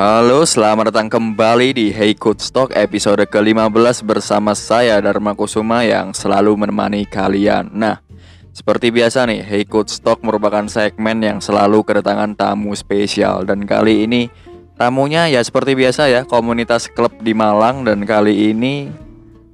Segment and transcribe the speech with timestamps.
[0.00, 6.16] Halo, selamat datang kembali di Hey Coach Talk episode ke-15 bersama saya Dharma Kusuma yang
[6.16, 7.68] selalu menemani kalian.
[7.68, 8.00] Nah,
[8.48, 14.08] seperti biasa nih, Hey Coach Talk merupakan segmen yang selalu kedatangan tamu spesial dan kali
[14.08, 14.32] ini
[14.80, 18.88] tamunya ya seperti biasa ya, komunitas klub di Malang dan kali ini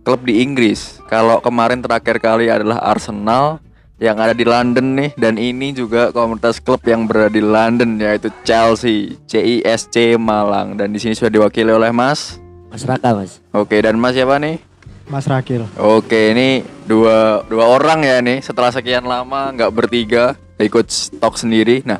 [0.07, 1.03] klub di Inggris.
[1.11, 3.59] Kalau kemarin terakhir kali adalah Arsenal,
[3.97, 8.29] yang ada di London nih dan ini juga komunitas klub yang berada di London yaitu
[8.45, 12.37] Chelsea CISC Malang dan di sini sudah diwakili oleh Mas
[12.69, 13.41] Mas Raka Mas.
[13.57, 14.61] Oke dan Mas siapa nih?
[15.09, 15.65] Mas Rakil.
[15.81, 21.81] Oke ini dua dua orang ya nih setelah sekian lama nggak bertiga ikut stok sendiri.
[21.89, 21.97] Nah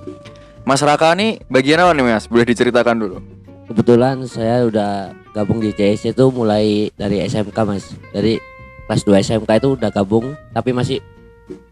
[0.69, 2.29] Mas Raka nih bagian apa nih Mas?
[2.29, 3.25] Boleh diceritakan dulu.
[3.73, 7.89] Kebetulan saya udah gabung di CISC itu mulai dari SMK Mas.
[8.13, 8.37] Dari
[8.85, 11.01] kelas 2 SMK itu udah gabung tapi masih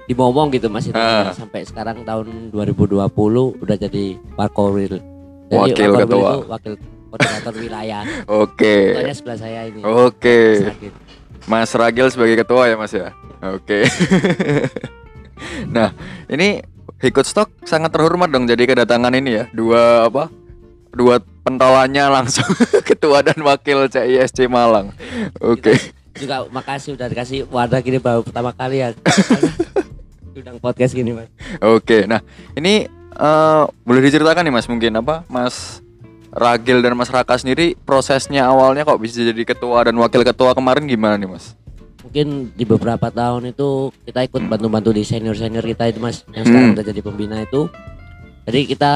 [0.04, 1.32] dimomong gitu Mas itu Ah.
[1.32, 3.08] sampai sekarang tahun 2020
[3.56, 5.00] udah jadi Wakil
[5.48, 6.30] Warkowil ketua.
[6.34, 6.72] itu wakil
[7.08, 8.02] koordinator wilayah.
[8.42, 8.77] Oke.
[8.91, 9.80] Ketuanya sebelah saya ini.
[9.80, 10.38] Oke.
[10.50, 10.92] Mas Ragil.
[11.44, 13.08] Mas Ragil sebagai ketua ya Mas ya.
[13.47, 13.84] Oke.
[15.69, 15.92] nah,
[16.27, 16.64] ini
[17.00, 19.44] ikut stok sangat terhormat dong jadi kedatangan ini ya.
[19.50, 20.32] Dua apa?
[20.91, 22.48] Dua pentolannya langsung
[22.88, 24.91] ketua dan wakil CISC Malang.
[25.38, 25.77] Oke.
[26.14, 28.88] Juga makasih udah dikasih wadah gini baru pertama kali ya.
[30.34, 31.30] Udang podcast gini Mas.
[31.62, 32.04] Oke.
[32.04, 32.18] Nah,
[32.54, 35.22] ini eh, boleh diceritakan nih Mas mungkin apa?
[35.26, 35.78] Mas
[36.28, 40.84] Ragil dan Mas Raka sendiri prosesnya awalnya kok bisa jadi ketua dan wakil ketua kemarin
[40.84, 41.54] gimana nih Mas?
[42.04, 46.69] mungkin di beberapa tahun itu kita ikut bantu-bantu di senior-senior kita itu mas yang sekarang
[46.69, 46.76] Hmm.
[46.76, 47.64] udah jadi pembina itu
[48.44, 48.92] jadi kita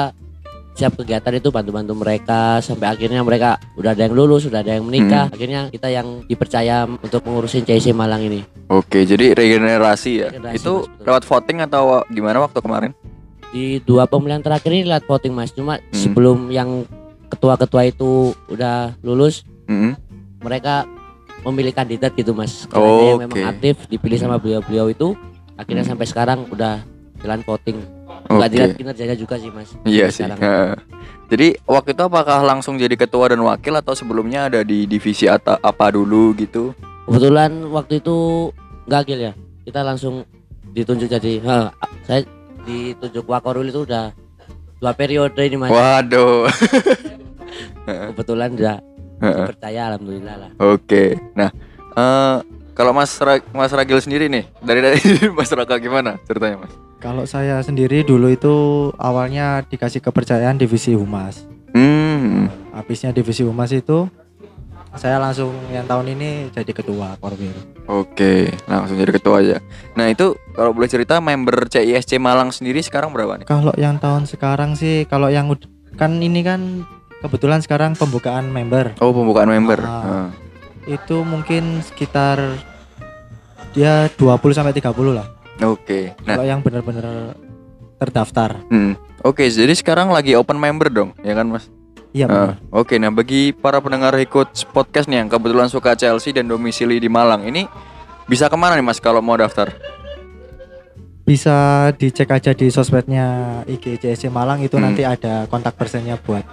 [0.79, 4.87] siap kegiatan itu bantu-bantu mereka sampai akhirnya mereka udah ada yang lulus sudah ada yang
[4.87, 10.29] menikah akhirnya kita yang dipercaya untuk mengurusin CIC Malang ini Oke, jadi regenerasi ya.
[10.29, 12.93] Regenerasi, Itu Mas, lewat voting atau gimana waktu kemarin?
[13.48, 15.89] di dua pemilihan terakhir ini lihat voting mas cuma Hmm.
[15.91, 16.85] sebelum yang
[17.27, 19.97] ketua-ketua itu udah lulus Mm-mm.
[20.39, 20.85] mereka
[21.42, 23.48] memilih kandidat gitu mas Karena yang memang Oke.
[23.48, 25.17] aktif dipilih sama beliau-beliau itu
[25.57, 25.91] akhirnya Hmm.
[25.91, 26.85] sampai sekarang udah
[27.18, 27.79] jalan voting
[28.24, 28.34] Oke.
[28.34, 30.24] nggak dilihat kinerjanya juga sih mas Iya sih.
[31.29, 35.58] Jadi waktu itu apakah langsung jadi ketua dan wakil atau sebelumnya ada di divisi ata-
[35.58, 36.73] apa dulu gitu?
[37.05, 38.17] kebetulan waktu itu
[38.84, 40.28] nggak gil ya kita langsung
[40.68, 42.20] ditunjuk jadi ha, saya
[42.62, 44.12] ditunjuk wakorul itu udah
[44.77, 46.45] dua periode ini mas Waduh.
[48.12, 48.77] kebetulan udah
[49.46, 51.17] percaya alhamdulillah lah Oke.
[51.33, 51.48] Nah,
[51.90, 52.36] eh
[52.73, 55.01] kalau Mas Ra- Mas Ragil sendiri nih, dari dari
[55.36, 56.73] Mas Raka gimana ceritanya, Mas?
[56.98, 58.55] Kalau saya sendiri dulu itu
[58.98, 61.47] awalnya dikasih kepercayaan divisi humas.
[61.70, 62.51] Hmm.
[62.75, 64.11] Habisnya divisi humas itu
[64.98, 67.55] saya langsung yang tahun ini jadi ketua Korwil.
[67.87, 69.57] Oke, langsung jadi ketua aja.
[69.95, 73.47] Nah, itu kalau boleh cerita member CISC Malang sendiri sekarang berapa nih?
[73.47, 75.55] Kalau yang tahun sekarang sih kalau yang
[75.95, 76.83] kan ini kan
[77.23, 78.98] kebetulan sekarang pembukaan member.
[78.98, 79.79] Oh, pembukaan member.
[79.87, 80.03] Ah.
[80.03, 80.29] Heeh.
[80.98, 82.42] Itu mungkin sekitar
[83.70, 85.38] dia 20 sampai 30 lah.
[85.61, 86.14] Oke.
[86.23, 87.35] Nah, Kalau yang benar-benar
[87.98, 88.63] terdaftar.
[88.69, 88.95] hmm.
[89.20, 91.67] Oke, jadi sekarang lagi open member dong, ya kan, Mas?
[92.08, 92.57] Iya benar.
[92.70, 97.11] Oke, nah bagi para pendengar ikut podcast nih yang kebetulan suka Chelsea dan domisili di
[97.11, 97.67] Malang ini
[98.24, 99.69] bisa ke mana nih mas kalau mau daftar?
[101.23, 101.57] Bisa
[101.92, 103.27] dicek aja di sosmednya
[103.67, 104.89] IG CSC Malang itu Hmm.
[104.89, 106.46] nanti ada kontak personnya buat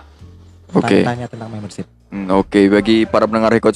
[0.74, 1.88] Oke, tanya tentang membership.
[2.12, 3.72] Hmm, oke bagi para pendengar ikut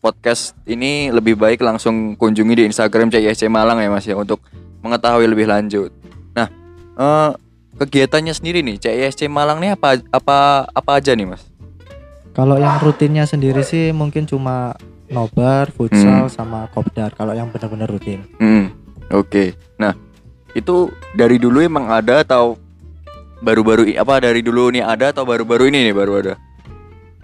[0.00, 4.42] podcast ini lebih baik langsung kunjungi di Instagram CISC Malang ya mas ya untuk
[4.82, 5.90] mengetahui lebih lanjut.
[6.34, 6.50] Nah,
[6.98, 7.30] eh,
[7.78, 11.46] kegiatannya sendiri nih CISC Malang nih apa apa apa aja nih mas?
[12.32, 14.72] Kalau yang rutinnya sendiri sih mungkin cuma
[15.12, 18.24] nobar, futsal sama kopdar kalau yang benar-benar rutin.
[18.40, 18.72] Hmm,
[19.12, 19.52] oke.
[19.76, 19.92] Nah,
[20.56, 22.56] itu dari dulu emang ada atau
[23.44, 26.34] baru-baru apa dari dulu nih ada atau baru-baru ini nih baru ada?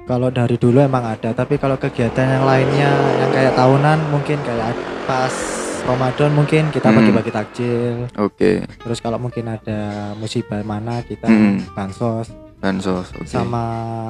[0.04, 4.72] Kalau dari dulu emang ada, tapi kalau kegiatan yang lainnya yang kayak tahunan mungkin kayak
[5.04, 5.57] pas
[5.88, 7.00] Ramadan mungkin kita Hmm.
[7.00, 7.94] bagi-bagi takjil.
[8.14, 11.64] Oke, Terus kalau mungkin ada musibah mana kita Hmm.
[11.72, 12.28] bansos
[12.58, 13.14] bansos.
[13.14, 13.24] Oke.
[13.24, 13.62] sama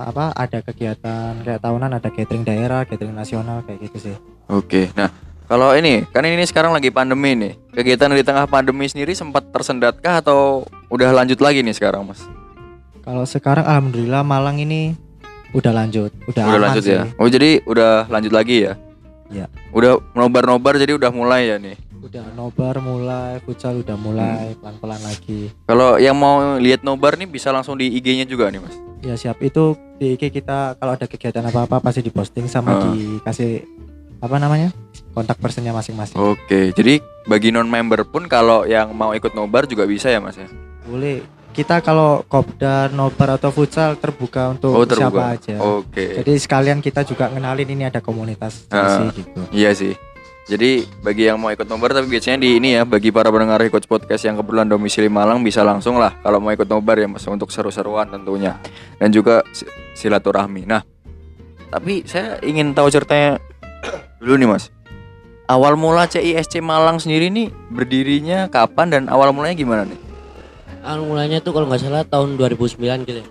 [0.03, 4.17] apa ada kegiatan kayak tahunan ada catering daerah, catering nasional kayak gitu sih.
[4.49, 4.89] Oke.
[4.95, 5.13] Nah,
[5.45, 7.53] kalau ini kan ini sekarang lagi pandemi nih.
[7.71, 12.25] Kegiatan di tengah pandemi sendiri sempat tersendatkah atau udah lanjut lagi nih sekarang, Mas?
[13.05, 14.97] Kalau sekarang alhamdulillah Malang ini
[15.53, 16.97] udah lanjut, udah, Udah aman lanjut sih.
[16.97, 17.05] ya.
[17.17, 18.81] Oh, jadi udah lanjut lagi ya?
[19.29, 19.47] Iya.
[19.71, 21.77] Udah nobar-nobar jadi udah mulai ya nih.
[21.99, 24.59] Udah nobar mulai, futsal udah mulai Hmm.
[24.59, 25.53] pelan-pelan lagi.
[25.65, 28.73] Kalau yang mau lihat nobar nih bisa langsung di IG-nya juga nih, Mas.
[29.01, 32.83] Ya siap itu di IG kita kalau ada kegiatan apa-apa pasti diposting sama Ah.
[32.89, 33.63] dikasih
[34.19, 34.73] apa namanya
[35.13, 36.17] kontak personnya masing-masing.
[36.17, 40.35] Oke, jadi bagi non member pun kalau yang mau ikut nobar juga bisa ya, Mas
[40.35, 40.49] ya?
[40.83, 41.21] Boleh
[41.59, 45.35] kita kalau kopdar, nobar atau futsal terbuka untuk Oh, siapa terbuka.
[45.35, 45.57] aja.
[45.59, 46.07] Oke.
[46.17, 49.03] Jadi sekalian kita juga ngenalin ini ada komunitas Ah.
[49.03, 49.41] Chelsea gitu.
[49.51, 49.99] Iya sih.
[50.47, 53.85] Jadi bagi yang mau ikut nobar tapi biasanya di ini ya bagi para pendengar ikut
[53.85, 57.51] podcast yang kebetulan domisili Malang bisa langsung lah kalau mau ikut nobar ya mas untuk
[57.51, 58.57] seru-seruan tentunya
[58.97, 60.65] dan juga si- silaturahmi.
[60.65, 60.81] Nah
[61.69, 63.37] tapi saya ingin tahu ceritanya
[64.17, 64.73] dulu nih mas.
[65.45, 70.01] Awal mula CISC Malang sendiri nih berdirinya kapan dan awal mulanya gimana nih?
[70.83, 73.27] Awal mulanya tuh kalau nggak salah tahun 2009 gitu ya.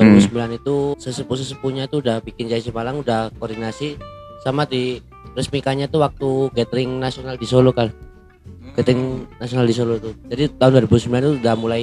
[0.00, 0.16] Hmm.
[0.16, 4.00] 2009 itu sesepuh-sesepuhnya tuh udah bikin JC Malang udah koordinasi
[4.40, 5.00] sama di
[5.36, 7.92] resmikannya tuh waktu gathering nasional di Solo kan.
[8.72, 10.16] Gathering nasional di Solo tuh.
[10.30, 11.82] Jadi tahun 2009 itu udah mulai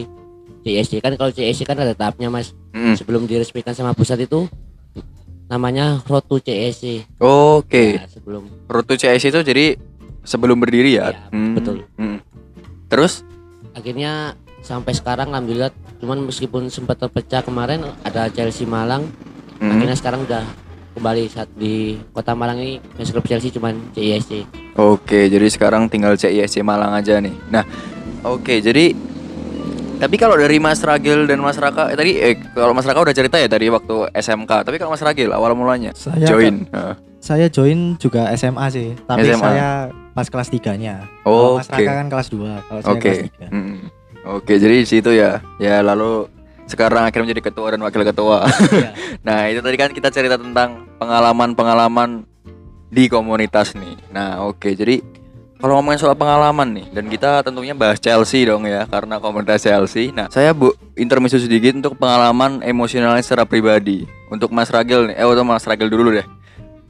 [0.65, 2.57] CSC kan kalau CSC kan ada tahapnya Mas.
[2.73, 2.97] Mm.
[2.97, 4.49] Sebelum diresmikan sama pusat itu
[5.47, 7.05] namanya Road to CSC.
[7.23, 9.65] Oke, Nah, sebelum Rute CISC itu jadi
[10.27, 11.15] sebelum berdiri ya?
[11.15, 11.75] Iya, betul.
[11.95, 12.17] mm.
[12.91, 13.23] Terus?
[13.77, 14.33] akhirnya
[14.67, 19.07] sampai sekarang alhamdulillah cuman meskipun sempat terpecah kemarin ada Chelsea Malang
[19.57, 19.73] Mm.
[19.73, 20.45] akhirnya sekarang udah
[20.93, 24.45] kembali saat di kota Malang ini fans club Chelsea cuman CISC
[24.77, 27.33] Oke, jadi sekarang tinggal CISC Malang aja nih.
[27.49, 27.65] Nah,
[28.21, 28.93] oke, jadi
[29.97, 33.15] tapi kalau dari Mas Ragil dan Mas Raka eh, tadi eh, kalau Mas Raka udah
[33.17, 34.61] cerita ya tadi waktu SMK.
[34.61, 36.69] Tapi kalau Mas Ragil awal mulanya Saya join.
[36.69, 36.93] Heeh.
[37.17, 39.41] Saya join juga SMA sih, tapi SMA.
[39.41, 39.67] saya
[40.13, 41.09] pas kelas 3-nya.
[41.25, 41.81] Kalau Mas Oke.
[41.81, 42.37] Raka kan kelas 2,
[42.69, 43.09] kalau saya Oke.
[43.09, 43.49] kelas 3.
[43.49, 43.77] Mm.
[44.27, 45.39] Oke, jadi di situ ya.
[45.55, 46.27] Ya lalu
[46.67, 48.43] sekarang akhirnya menjadi ketua dan wakil ketua.
[48.43, 48.91] Iya.
[49.27, 52.27] nah, itu tadi kan kita cerita tentang pengalaman-pengalaman
[52.91, 53.95] di komunitas nih.
[54.11, 54.75] Nah, oke.
[54.75, 54.99] Jadi
[55.57, 60.11] kalau ngomongin soal pengalaman nih dan kita tentunya bahas Chelsea dong ya karena komunitas Chelsea.
[60.11, 64.05] Nah, saya bu intermezzo sedikit untuk pengalaman emosionalnya secara pribadi.
[64.27, 66.27] Untuk Mas Ragil nih, eh untuk Mas Ragil dulu deh.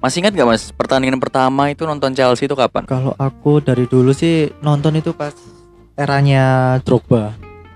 [0.02, 2.86] Masih ingat gak Mas pertandingan pertama itu nonton Chelsea itu kapan?
[2.90, 5.34] Kalau aku dari dulu sih nonton itu pas
[5.98, 6.46] eranya
[6.82, 7.34] Drogba.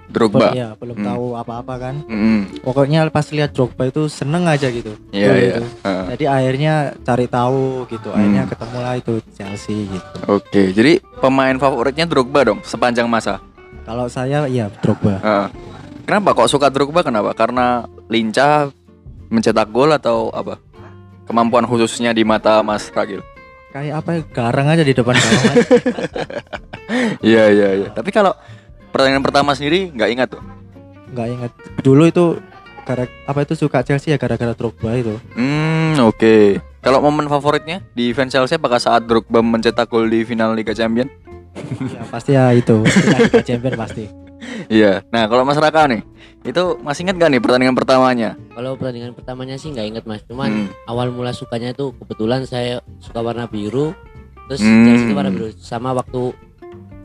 [0.08, 0.52] Drogba.
[0.52, 1.08] Iya, belum Hmm.
[1.08, 1.96] tahu apa-apa kan.
[2.06, 4.92] Mm, Pokoknya pas lihat Drogba itu seneng aja gitu.
[5.10, 5.50] Iya, iya.
[5.56, 5.64] itu.
[5.82, 6.06] Heeh.
[6.14, 8.12] Jadi akhirnya cari tahu gitu.
[8.12, 8.52] Akhirnya Hmm.
[8.52, 10.08] ketemu lah itu Chelsea gitu.
[10.28, 13.40] Oke, jadi pemain favoritnya Drogba dong sepanjang masa.
[13.82, 15.18] Kalau saya iya Drogba.
[15.18, 15.48] Heeh.
[16.04, 17.02] Kenapa kok suka Drogba?
[17.02, 17.32] Kenapa?
[17.32, 18.68] Karena lincah
[19.28, 20.60] mencetak gol atau apa?
[21.24, 23.24] Kemampuan khususnya di mata Mas Ragil.
[23.72, 25.56] Kayak apa ya, garang aja di depan gawang.
[27.22, 27.88] Iya iya iya.
[27.90, 28.32] Tapi kalau
[28.90, 30.44] pertandingan pertama sendiri nggak ingat tuh.
[31.12, 31.52] Nggak ingat.
[31.80, 32.26] Dulu itu
[32.82, 35.16] gara apa itu suka Chelsea ya gara-gara Drogba itu.
[35.34, 36.60] Hmm oke.
[36.80, 41.08] Kalau momen favoritnya di fans Chelsea apakah saat Drogba mencetak gol di final Liga Champion?
[41.84, 42.82] ya pasti ya itu.
[42.82, 44.06] Liga Champion pasti.
[44.68, 45.06] Iya.
[45.10, 46.02] Nah kalau Mas Raka nih,
[46.42, 48.34] itu masih ingat gak nih pertandingan pertamanya?
[48.50, 50.68] kalau pertandingan pertamanya sih nggak inget Mas cuman Hmm.
[50.88, 53.94] awal mula sukanya itu kebetulan saya suka warna biru
[54.48, 54.82] terus Hmm.
[54.84, 56.34] Chelsea itu warna biru sama waktu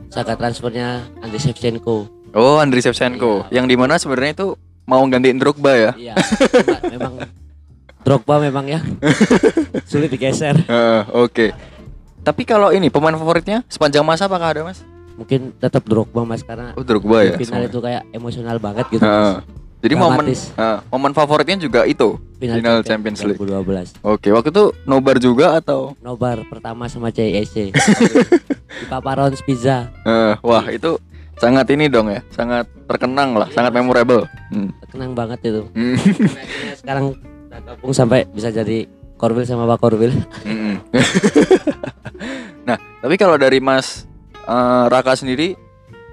[0.07, 0.87] saga transfernya
[1.19, 1.97] Andriy Shevchenko
[2.31, 3.55] Oh Andriy Shevchenko, Iya.
[3.55, 4.47] yang di mana sebenarnya itu
[4.83, 5.91] mau gantiin Drogba ya?
[5.95, 6.13] iya
[6.85, 7.23] memang
[8.01, 8.79] Drogba memang ya
[9.89, 11.51] sulit digeser Heeh, Oke.
[12.19, 14.83] Tapi kalau ini pemain favoritnya sepanjang masa apakah ada Mas?
[15.15, 17.35] mungkin tetap Drogba Mas karena Oh Drogba ya.
[17.35, 17.67] final semua.
[17.67, 19.33] itu kayak emosional banget gitu Heeh.
[19.33, 19.66] Mas.
[19.77, 20.49] Jadi momen Dramatis.
[20.51, 23.37] heeh, momen favoritnya juga itu final Champions League.
[23.37, 25.93] 2012 Oke, waktu itu nobar juga atau?
[25.99, 27.69] nobar pertama sama CSC
[28.79, 30.97] di Paparon Pizza Eh, wah itu
[31.35, 34.25] sangat ini dong ya, sangat terkenang lah, sangat memorable.
[34.49, 34.73] Hmm.
[34.87, 35.93] kenang banget itu Hmm.
[36.73, 37.13] Sekarang
[37.47, 40.77] udah gabung sampai bisa jadi Korwil sama Pak Korwil Mm-mm.
[42.63, 44.05] nah, tapi kalau dari Mas
[44.39, 45.53] eh, Raka sendiri,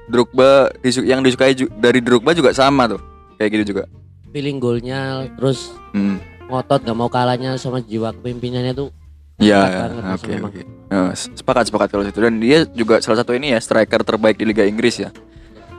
[0.04, 3.00] Drogba disu- yang disukai dari Drogba juga sama tuh,
[3.36, 3.84] kayak gitu juga.
[4.30, 6.18] feeling golnya terus Hmm.
[6.46, 8.90] ngotot gak mau kalahnya sama jiwa kepemimpinannya tuh
[9.34, 9.78] Iya, ya.
[9.90, 10.60] Mas, oke oke.
[10.86, 14.46] Nah, sepakat sepakat kalau situ dan dia juga salah satu ini ya striker terbaik di
[14.46, 15.10] Liga Inggris ya.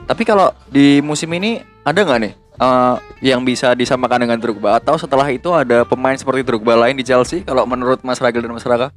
[0.04, 4.96] Tapi kalau di musim ini ada nggak nih eh, yang bisa disamakan dengan Drogba atau
[4.96, 7.42] setelah itu ada pemain seperti Drogba lain di Chelsea?
[7.42, 8.92] Kalau menurut Mas Ragil dan Mas Raka?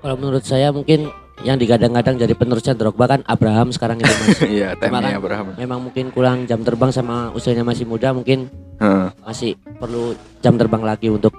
[0.00, 4.76] kalau menurut saya mungkin yang digadang-gadang jadi penerusnya Drogba kan Abraham sekarang itu Mas Iya,
[4.76, 5.56] kan Abraham.
[5.56, 10.80] memang mungkin kurang jam terbang sama usianya masih muda mungkin Heeh, masih perlu jam terbang
[10.80, 11.32] lagi untuk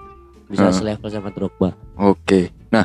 [0.45, 0.75] bisa Hmm.
[0.75, 2.49] selevel sama Drogba Oke.
[2.67, 2.83] Nah,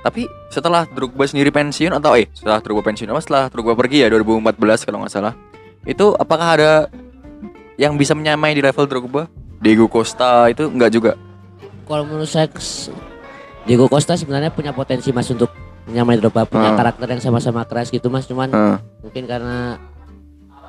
[0.00, 4.08] tapi setelah Drogba sendiri pensiun atau eh setelah Drogba pensiun apa setelah Drogba pergi ya
[4.08, 5.34] 2014 kalau nggak salah.
[5.82, 6.72] Itu apakah ada
[7.76, 9.28] yang bisa menyamai di level Drogba?
[9.58, 11.12] Diego Costa itu enggak juga.
[11.84, 12.48] kalau menurut saya
[13.62, 15.48] Diego Costa sebenarnya punya potensi Mas untuk
[15.84, 16.78] menyamai Drogba punya Hmm.
[16.78, 18.76] karakter yang sama-sama keras gitu Mas cuman Heeh.
[19.00, 19.76] mungkin karena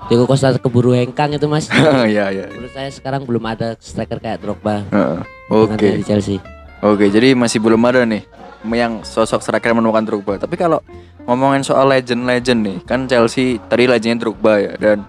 [0.06, 1.66] Diego Costa keburu hengkang itu Mas
[2.06, 2.46] Iya, iya.
[2.50, 5.80] menurut saya sekarang belum ada striker kayak Drogba dengan Oke.
[5.80, 6.38] dia di Chelsea
[6.80, 8.22] Oke, jadi masih belum ada nih
[8.68, 10.38] yang sosok striker menemukan Drogba.
[10.38, 10.82] Tapi kalau
[11.24, 15.06] ngomongin soal legend-legend nih, kan Chelsea tadi legendnya Drogba ya dan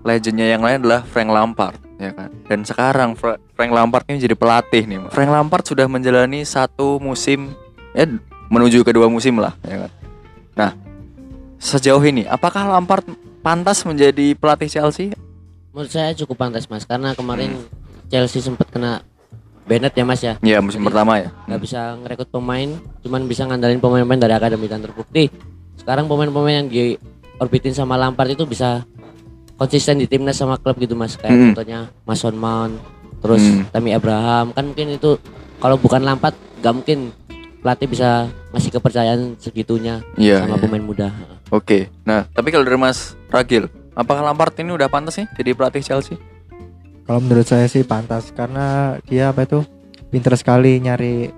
[0.00, 4.34] legendnya yang lain adalah Frank Lampard ya kan dan sekarang Fra- Frank Lampard ini jadi
[4.34, 5.10] pelatih nih Mas.
[5.10, 7.50] Frank Lampard sudah menjalani satu musim
[7.90, 8.06] ya
[8.48, 9.92] menuju kedua musim lah ya kan
[10.52, 10.70] nah
[11.58, 13.04] sejauh ini apakah Lampard
[13.40, 15.14] pantas menjadi pelatih Chelsea
[15.68, 17.54] Menurut saya cukup pantas mas karena kemarin
[18.08, 19.04] Chelsea sempat kena
[19.68, 20.34] Bennett ya mas ya.
[20.40, 22.72] ya musim Jadi, pertama ya nggak bisa ngerekrut pemain,
[23.04, 25.28] cuman bisa ngandalin pemain-pemain dari akademi dan terbukti.
[25.76, 28.88] Sekarang pemain-pemain yang diorbitin sama Lampard itu bisa
[29.60, 31.20] konsisten di timnas sama klub gitu mas.
[31.20, 31.44] Kayak Mm.
[31.52, 31.78] contohnya
[32.08, 32.80] Mason Mount,
[33.20, 33.62] terus Mm.
[33.68, 35.20] Tammy Abraham kan mungkin itu
[35.60, 36.32] kalau bukan Lampard
[36.64, 36.98] nggak mungkin
[37.58, 38.10] pelatih bisa
[38.50, 40.62] ngasih kepercayaan segitunya Iya, sama iya.
[40.62, 41.08] pemain muda.
[41.48, 45.82] Oke, nah tapi kalau dari Mas Ragil, apakah Lampard ini udah pantas nih jadi pelatih
[45.82, 46.16] Chelsea?
[47.02, 49.64] Kalau menurut saya sih pantas karena dia apa itu
[50.08, 51.32] pinter sekali nyari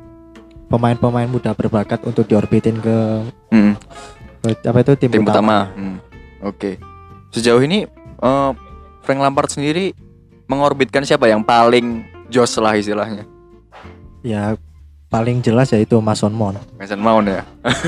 [0.66, 2.98] pemain-pemain muda berbakat untuk diorbitin ke,
[3.50, 3.74] Hmm,
[4.40, 5.32] ke apa itu tim, tim utama.
[5.32, 5.58] utama.
[5.72, 5.96] Hmm,
[6.42, 6.78] Oke,
[7.30, 7.86] sejauh ini
[8.18, 8.50] eh,
[9.00, 9.94] Frank Lampard sendiri
[10.44, 13.22] mengorbitkan siapa yang paling jos lah istilahnya?
[14.20, 14.58] Ya
[15.10, 16.62] paling jelas yaitu Mason Mount.
[16.78, 17.42] Mason Mount ya.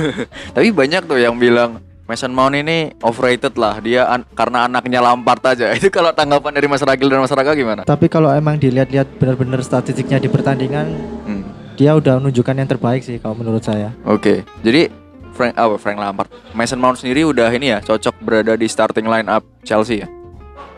[0.54, 5.40] tapi banyak tuh yang bilang Mason Mount ini overrated lah dia an- karena anaknya Lampard
[5.46, 5.70] aja.
[5.78, 7.86] Itu kalau tanggapan dari Mas Ragil dan Mas Raka gimana?
[7.86, 10.90] Tapi kalau emang dilihat-lihat benar-benar statistiknya di pertandingan,
[11.22, 13.94] Hmm, dia udah menunjukkan yang terbaik sih kalau menurut saya.
[14.02, 14.90] Oke, jadi
[15.32, 19.30] Frank apa Frank Lampard, Mason Mount sendiri udah ini ya cocok berada di starting line
[19.30, 20.08] up Chelsea ya.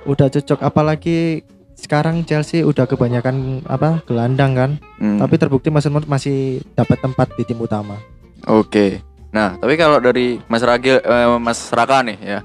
[0.05, 1.41] Udah cocok apalagi
[1.85, 7.29] sekarang Chelsea udah kebanyakan apa gelandang kan, Hmm, tapi terbukti Mason Mount masih dapat tempat
[7.37, 8.01] di tim utama.
[8.49, 9.05] Oke.
[9.29, 12.41] Nah, tapi kalau dari Mas Ragil, eh, Mas Raka nih ya,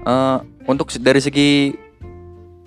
[0.00, 1.76] eh, untuk dari segi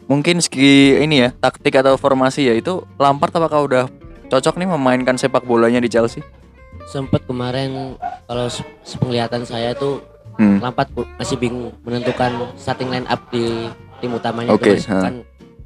[0.06, 3.84] mungkin segi ini ya taktik atau formasi ya itu Lampard apakah udah
[4.28, 6.24] cocok nih memainkan sepak bolanya di Chelsea?
[6.86, 7.96] Sempet kemarin
[8.28, 8.48] kalau
[8.84, 10.00] sepenglihatan saya itu
[10.34, 10.58] Hmm.
[10.58, 10.90] Lampard
[11.22, 13.70] masih bingung menentukan starting line up di
[14.02, 15.22] tim utamanya Oke, itu kan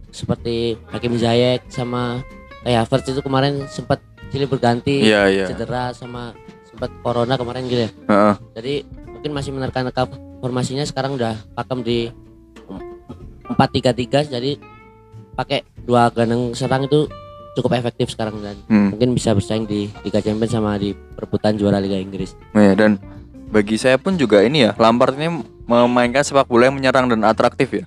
[0.10, 2.24] seperti Hakim Ziyech sama
[2.62, 5.46] kayak Havertz itu kemarin sempat silih berganti Iya iya.
[5.48, 8.36] cedera sama sempat corona kemarin gitu ya Heeh.
[8.54, 8.74] jadi
[9.08, 10.04] mungkin masih menerka-nerka
[10.38, 12.00] formasinya sekarang udah pakem di
[13.48, 14.52] 4-3-3 jadi
[15.34, 17.08] pakai dua gelandang serang itu
[17.56, 18.94] cukup efektif sekarang dan Hmm.
[18.94, 23.02] mungkin bisa bersaing di Liga Champions sama di perebutan juara Liga Inggris Ya, dan
[23.48, 25.32] bagi saya pun juga ini ya Lampard ini
[25.64, 27.84] memainkan sepak bola yang menyerang dan atraktif ya.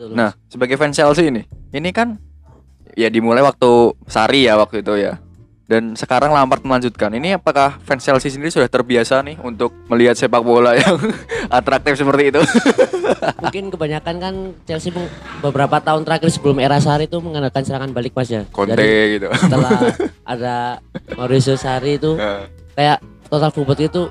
[0.00, 2.16] Betul, Nah, sebagai fans Chelsea ini, ini kan
[2.96, 3.68] ya dimulai waktu
[4.08, 5.20] Sari ya waktu itu ya.
[5.68, 7.12] Dan sekarang Lampard melanjutkan.
[7.12, 10.96] Ini apakah fans Chelsea sendiri sudah terbiasa nih untuk melihat sepak bola yang
[11.52, 12.40] atraktif seperti itu?
[13.44, 14.90] mungkin kebanyakan kan Chelsea
[15.38, 18.42] beberapa tahun terakhir sebelum era Sari itu mengandalkan serangan balik mas ya.
[18.48, 19.28] Conte Jadi gitu.
[19.36, 19.78] setelah
[20.32, 20.54] ada
[21.14, 24.02] Mauricio Sari itu Nah, kayak total football itu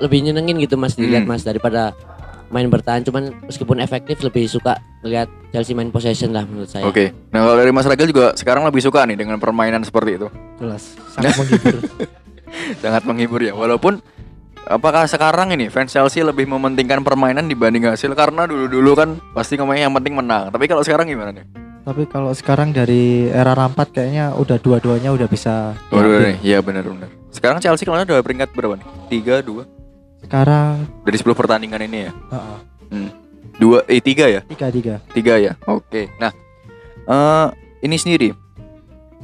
[0.00, 1.30] lebih nyenengin gitu mas dilihat Hmm.
[1.30, 1.94] mas daripada
[2.54, 3.02] main bertahan.
[3.02, 6.86] Cuman meskipun efektif lebih suka melihat Chelsea main possession lah menurut saya.
[6.86, 7.10] Oke.
[7.34, 10.30] Nah, kalau dari Mas Ragil juga sekarang lebih suka nih dengan permainan seperti itu.
[10.62, 11.74] Jelas sangat menghibur.
[12.54, 13.50] Sangat menghibur ya.
[13.50, 13.98] Walaupun
[14.70, 19.90] apakah sekarang ini fans Chelsea lebih mementingkan permainan dibanding hasil karena dulu-dulu kan pasti ngomongnya
[19.90, 20.54] yang penting menang.
[20.54, 21.42] Tapi kalau sekarang gimana nih?
[21.84, 25.74] Tapi kalau sekarang dari era Lampard kayaknya udah dua-duanya udah bisa.
[25.90, 27.10] Nih, iya benar-benar.
[27.34, 28.86] Sekarang Chelsea kalau udah peringkat berapa nih?
[29.10, 29.66] Tiga, dua
[30.24, 32.12] Sekarang dari 10 pertandingan ini ya.
[32.12, 32.58] heeh,
[33.54, 34.94] Dua, eh tiga ya, tiga tiga.
[35.14, 35.52] tiga ya.
[35.70, 36.10] Oke.
[36.18, 36.34] Nah,
[37.06, 37.46] eh
[37.86, 38.34] ini sendiri,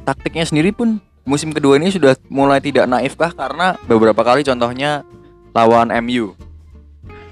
[0.07, 3.35] taktiknya sendiri pun musim kedua ini sudah mulai tidak naif kah?
[3.35, 5.03] Karena beberapa kali contohnya
[5.51, 6.31] lawan MU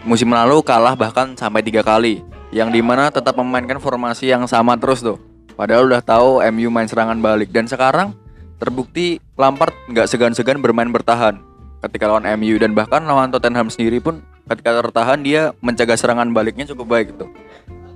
[0.03, 4.75] musim lalu kalah bahkan sampai tiga kali, yang di mana tetap memainkan formasi yang sama
[4.79, 5.19] terus tuh.
[5.59, 8.15] Padahal udah tahu MU main serangan balik dan sekarang
[8.59, 11.39] terbukti Lampard nggak segan-segan bermain bertahan
[11.79, 16.65] ketika lawan MU dan bahkan lawan Tottenham sendiri pun ketika tertahan dia mencegah serangan baliknya
[16.65, 17.29] cukup baik gitu.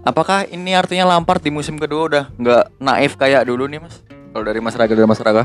[0.03, 4.03] Apakah ini artinya Lampard di musim kedua udah nggak naif kayak dulu nih mas?
[4.33, 5.43] Kalau dari Mas Raga dan Mas Raga?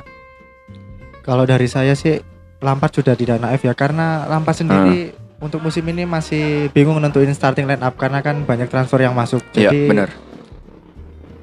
[1.20, 2.18] Kalau dari saya sih
[2.58, 5.44] Lampard sudah tidak naif ya karena Lampard sendiri Hmm.
[5.44, 9.38] untuk musim ini masih bingung nentuin starting line up karena kan banyak transfer yang masuk.
[9.52, 10.10] Iya Jadi benar.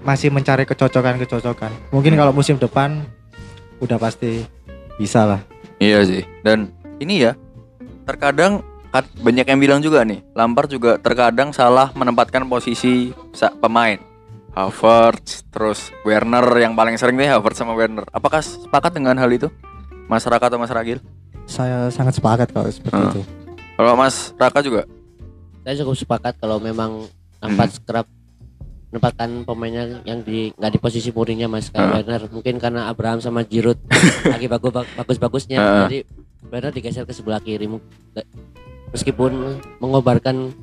[0.02, 1.72] masih mencari kecocokan-kecocokan.
[1.90, 2.20] Mungkin Hmm.
[2.20, 3.08] kalau musim depan
[3.80, 4.44] udah pasti
[4.98, 5.42] bisa lah.
[5.78, 6.24] Iya sih.
[6.42, 7.34] Dan ini ya
[8.04, 13.12] terkadang kat- banyak yang bilang juga nih Lampard juga terkadang salah menempatkan posisi
[13.60, 14.00] pemain.
[14.56, 18.08] Havertz, terus Werner yang paling sering nih Havertz sama Werner.
[18.10, 19.52] Apakah sepakat dengan hal itu?
[20.08, 21.04] Mas Raka atau Mas Ragil?
[21.44, 23.12] Saya sangat sepakat kalau seperti Hmm.
[23.12, 23.22] itu.
[23.76, 24.88] Kalau Mas Raka juga?
[25.60, 27.04] Saya cukup sepakat kalau memang
[27.38, 28.08] Lampard kerap
[28.88, 31.96] menempatkan pemainnya yang di nggak di posisi murinya mas kayak Ah.
[32.00, 33.76] Werner mungkin karena Abraham sama Giroud
[34.32, 35.84] lagi bagus bagus bagusnya Ah.
[35.84, 36.08] jadi
[36.50, 37.68] Werner digeser ke sebelah kiri
[38.94, 40.54] meskipun mengobarkan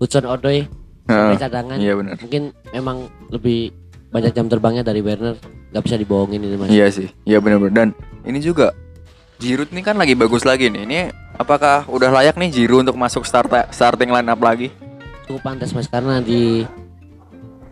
[0.00, 0.66] Hudson Odoi
[1.06, 1.40] sampai Heeh.
[1.40, 1.76] cadangan.
[1.80, 2.14] Iya benar.
[2.22, 2.96] Mungkin memang
[3.30, 3.74] lebih
[4.10, 5.38] banyak jam terbangnya dari Werner,
[5.70, 6.68] nggak bisa dibohongin ini mas.
[6.70, 7.74] Iya sih, iya benar-benar.
[7.74, 7.88] Dan
[8.26, 8.74] ini juga
[9.40, 10.82] Giroud nih kan lagi bagus lagi nih.
[10.84, 10.98] Ini
[11.38, 14.68] apakah udah layak nih Giroud untuk masuk start starting line up lagi?
[15.24, 16.66] Cukup pantas mas karena di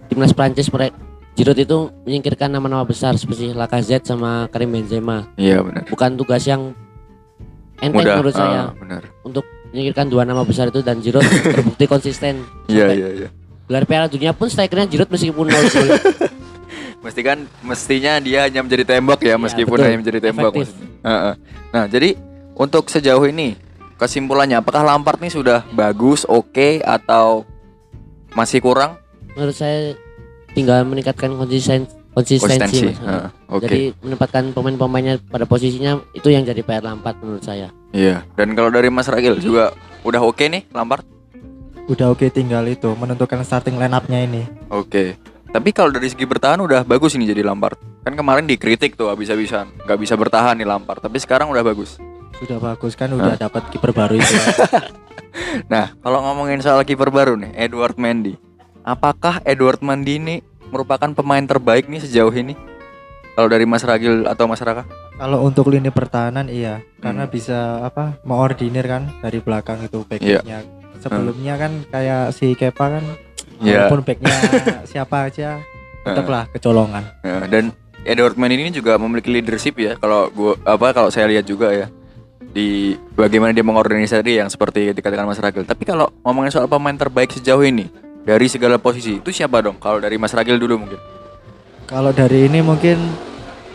[0.08, 0.96] timnas Prancis mereka
[1.38, 5.30] Giroud itu menyingkirkan nama-nama besar seperti Lacazette sama Karim Benzema.
[5.38, 5.86] Iya benar.
[5.86, 6.74] Bukan tugas yang
[7.78, 8.14] enteng Mudah.
[8.18, 9.02] menurut saya ah, benar.
[9.22, 12.42] untuk menyingkirkan dua nama besar itu dan Giroud terbukti konsisten.
[12.66, 13.28] Iya iya iya.
[13.68, 15.88] Gelar Piala Dunia pun strikernya Giroud meskipun nol gol.
[16.98, 19.86] Mesti kan mestinya dia hanya menjadi tembok ya, Iya, meskipun betul.
[19.86, 20.52] hanya menjadi tembok.
[20.58, 20.88] Maksudnya.
[21.06, 21.34] Heeh.
[21.70, 22.08] Nah, jadi
[22.58, 23.54] untuk sejauh ini
[23.94, 27.46] kesimpulannya apakah Lampard nih sudah bagus, oke atau
[28.34, 28.98] masih kurang
[29.38, 29.94] menurut saya
[30.52, 31.86] tinggal meningkatkan konsisten
[32.18, 32.90] konsistensi.
[32.90, 33.06] konsistensi?
[33.06, 33.62] Heeh, Oke.
[33.64, 37.70] Jadi menempatkan pemain-pemainnya pada posisinya itu yang jadi PR Lampard menurut saya.
[37.94, 38.26] Iya.
[38.34, 39.70] Dan kalau dari Mas Ragil juga
[40.02, 41.06] udah oke nih Lampard?
[41.88, 44.42] Udah oke tinggal itu menentukan starting line up-nya ini.
[44.68, 45.16] Oke.
[45.48, 47.80] Tapi kalau dari segi bertahan udah bagus ini jadi Lampard.
[48.04, 51.00] Kan kemarin dikritik tuh habis-habisan, nggak bisa bertahan nih Lampard.
[51.00, 51.96] Tapi sekarang udah bagus.
[52.36, 54.34] Sudah bagus kan udah dapat kiper baru itu.
[55.70, 58.36] Nah, kalau ngomongin soal kiper baru nih, Edward Mendy.
[58.82, 60.36] Apakah Edward Mendy ini
[60.68, 62.54] merupakan pemain terbaik nih sejauh ini?
[63.32, 64.82] Kalau dari Mas Ragil atau Mas Raka?
[65.14, 67.32] Kalau untuk lini pertahanan iya, karena Hmm.
[67.32, 68.18] bisa apa?
[68.22, 70.42] Mengordinir kan dari belakang itu backnya.
[70.98, 73.04] Sebelumnya kan kayak si Kepa kan
[73.58, 73.86] Iya.
[73.86, 74.30] walaupun backnya
[74.90, 75.62] siapa aja
[76.02, 77.02] tetaplah kecolongan.
[77.20, 77.70] Ya, dan
[78.02, 79.94] Edward Mendy ini juga memiliki leadership ya.
[79.94, 81.86] Kalau gua apa kalau saya lihat juga ya
[82.48, 85.62] di bagaimana dia mengorganisasi yang seperti dikatakan Mas Ragil.
[85.62, 87.86] Tapi kalau ngomongin soal pemain terbaik sejauh ini
[88.22, 89.76] dari segala posisi itu siapa dong?
[89.78, 91.00] Kalau dari Mas Ragil dulu mungkin.
[91.84, 92.96] Kalau dari ini mungkin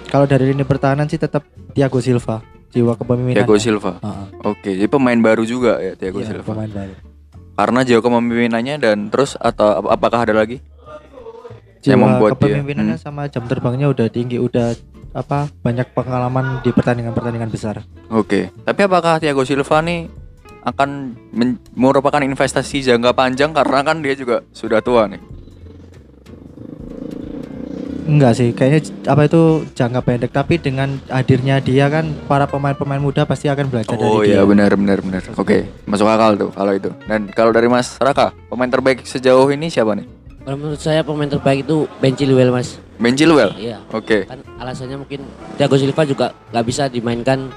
[0.06, 1.42] kalau dari lini pertahanan sih tetap
[1.74, 3.42] Thiago Silva, jiwa kepemimpinan.
[3.42, 3.98] Thiago Silva.
[4.46, 6.54] Oke, jadi pemain baru juga ya Thiago Iya, Silva.
[6.54, 6.94] pemain baru.
[7.54, 10.62] Karena jiwa kepemimpinannya dan terus atau ap- apakah ada lagi?
[11.84, 13.04] Yang Jiwa membuat dia, kepemimpinannya hmm.
[13.04, 14.72] sama jam terbangnya udah tinggi, udah
[15.14, 17.82] apa banyak pengalaman di pertandingan-pertandingan besar.
[18.08, 18.54] Oke.
[18.64, 20.08] Tapi apakah Thiago Silva nih
[20.64, 20.90] akan
[21.30, 25.20] men- merupakan investasi jangka panjang karena kan dia juga sudah tua nih.
[28.04, 33.24] Enggak sih, kayaknya apa itu jangka pendek tapi dengan hadirnya dia kan para pemain-pemain muda
[33.24, 34.48] pasti akan belajar Oh dari iya dia.
[34.48, 35.24] benar benar benar.
[35.34, 36.92] Oke, masuk akal tuh kalau itu.
[37.08, 40.04] Dan kalau dari Mas Raka, pemain terbaik sejauh ini siapa nih?
[40.44, 42.76] Kalau menurut saya pemain terbaik itu Ben Chilwell mas.
[43.00, 43.56] Ben Chilwell.
[43.56, 43.80] Iya.
[43.90, 44.28] Oke.
[44.28, 45.24] Kan alasannya mungkin
[45.56, 47.48] Thiago Silva juga nggak bisa dimainkan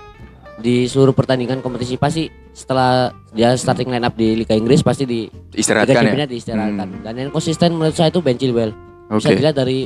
[0.56, 5.28] di seluruh pertandingan kompetisi pasti setelah dia starting line up di Liga Inggris pasti di
[5.28, 6.24] Liga Istirahatkan ya.
[6.24, 6.88] Diistirahatkan.
[6.88, 7.02] Hmm.
[7.04, 8.72] Dan yang konsisten menurut saya itu Ben Chilwell.
[9.06, 9.20] Oke.
[9.20, 9.84] Bisa dilihat dari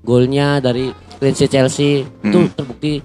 [0.00, 2.54] golnya dari clean sheet Chelsea itu Hmm.
[2.54, 3.02] terbukti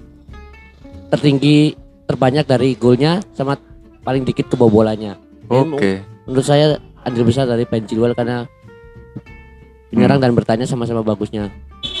[1.08, 1.74] tertinggi
[2.06, 3.58] terbanyak dari golnya sama
[4.00, 5.18] paling dikit kebobolannya.
[5.50, 5.98] Oke.
[6.24, 8.46] Menurut saya andil besar dari Ben Chilwell karena
[9.88, 11.48] penyerang dan bertanya sama-sama bagusnya.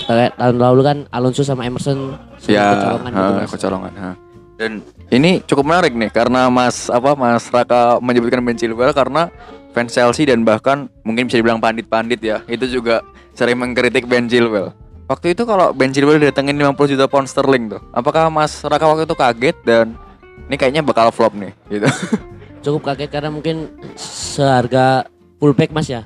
[0.04, 2.14] Kayak tahun lalu kan Alonso sama Emerson
[2.46, 3.92] Ya, kecolongan gitu, ha, kecolongan.
[3.96, 4.10] ha.
[4.58, 4.72] Dan
[5.08, 9.32] ini cukup menarik nih karena Mas apa Mas Raka menyebutkan Ben Chilwell karena
[9.72, 13.00] fans Chelsea dan bahkan mungkin bisa dibilang pandit-pandit ya itu juga
[13.32, 14.74] sering mengkritik Ben Chilwell.
[15.08, 19.08] Waktu itu kalau Ben Chilwell datengin 50 juta pound sterling tuh, apakah Mas Raka waktu
[19.08, 19.96] itu kaget dan
[20.50, 21.88] ini kayaknya bakal flop nih gitu.
[22.64, 25.08] Cukup kaget karena mungkin seharga
[25.40, 26.04] fullback Mas ya.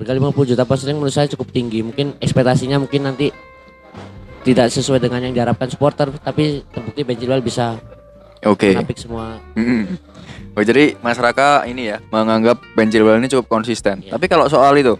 [0.00, 1.84] Harga 50 juta pound sterling menurut saya cukup tinggi.
[1.84, 3.28] Mungkin ekspektasinya mungkin nanti
[4.40, 7.76] tidak sesuai dengan yang diharapkan supporter tapi terbukti Ben Chilwell bisa
[8.42, 8.72] Oke.
[8.72, 9.96] menapik semua Mm-mm.
[10.52, 14.02] Oh jadi Mas Raka ini ya menganggap Ben Chilwell ini cukup konsisten.
[14.02, 14.16] Iya.
[14.16, 14.98] Tapi kalau soal itu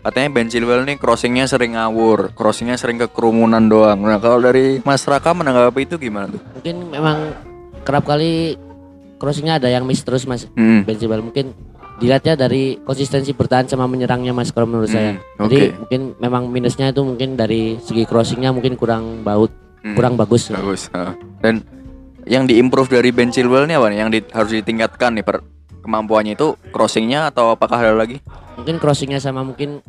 [0.00, 3.98] katanya Ben Chilwell ini crossingnya sering ngawur, crossingnya sering ke kerumunan doang.
[3.98, 6.40] Nah kalau dari Mas Raka menanggapi itu gimana tuh?
[6.52, 7.18] mungkin memang
[7.82, 8.54] kerap kali
[9.16, 10.82] crossingnya ada yang miss terus Mas Hmm.
[10.82, 11.50] Ben Chilwell mungkin
[11.94, 15.78] dilihatnya dari konsistensi bertahan sama menyerangnya mas kalau menurut saya Hmm, jadi oke.
[15.78, 19.50] mungkin memang minusnya itu mungkin dari segi crossingnya mungkin kurang baut
[19.82, 19.94] Hmm.
[19.94, 20.86] kurang bagus Bagus.
[20.90, 21.10] ha.
[21.38, 21.58] Dan
[22.24, 23.98] yang diimprove dari Ben Chilwell ini apa nih?
[23.98, 25.42] Yang di- harus ditingkatkan nih per
[25.78, 28.22] kemampuannya itu crossingnya atau apakah ada lagi?
[28.52, 29.80] mungkin crossingnya sama mungkin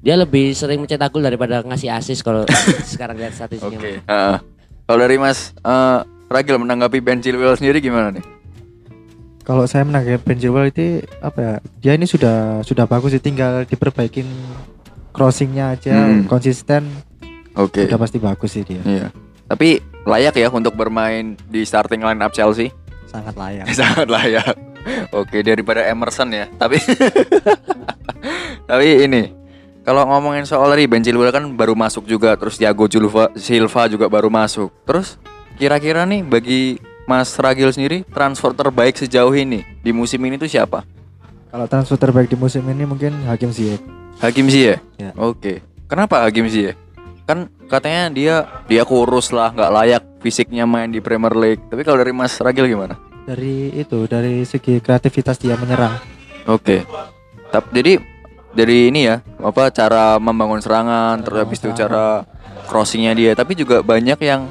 [0.00, 2.46] dia lebih sering mencetak gol daripada ngasih assist kalau
[2.92, 3.92] sekarang lihat statistiknya Oke.
[3.98, 4.06] Mas.
[4.06, 4.40] ha.
[4.86, 8.24] Kalau dari Mas eh, Ragil menanggapi Ben Chilwell sendiri gimana nih?
[9.42, 11.54] Kalau saya menanggapi Ben Chilwell itu apa ya?
[11.76, 14.24] Dia ini sudah sudah bagus sih tinggal diperbaikin
[15.10, 16.24] crossingnya aja Hmm.
[16.24, 16.86] konsisten
[17.52, 17.84] Oke.
[17.84, 18.80] udah pasti bagus sih dia.
[18.80, 19.08] Iya.
[19.50, 22.70] Tapi layak ya untuk bermain di starting line up Chelsea?
[23.10, 23.66] Sangat layak.
[23.82, 24.54] Sangat layak.
[25.10, 26.46] Oke, daripada Emerson ya.
[26.54, 26.78] Tapi
[28.70, 29.22] Tapi ini
[29.82, 34.30] kalau ngomongin soal Ben Chilwell kan baru masuk juga, terus Thiago Silva, Silva juga baru
[34.30, 34.70] masuk.
[34.86, 35.18] Terus
[35.58, 36.78] kira-kira nih bagi
[37.10, 40.86] Mas Ragil sendiri transfer terbaik sejauh ini di musim ini tuh siapa?
[41.50, 43.82] Kalau transfer terbaik di musim ini mungkin Hakim Ziyech.
[44.22, 44.78] Hakim Ziyech.
[44.94, 45.10] Ya.
[45.18, 45.66] Oke.
[45.90, 46.78] Kenapa Hakim Ziyech?
[47.30, 48.34] Kan katanya dia
[48.66, 51.62] dia kurus lah, nggak layak fisiknya main di Premier League.
[51.70, 52.98] Tapi kalau dari Mas Ragil gimana?
[53.22, 55.94] Dari itu, dari segi kreativitas dia menyerang.
[56.50, 56.82] Oke.
[57.54, 57.92] Tapi jadi
[58.50, 62.26] dari ini ya, apa cara membangun serangan, terus habis itu cara
[62.66, 63.38] crossingnya dia.
[63.38, 64.50] Tapi juga banyak yang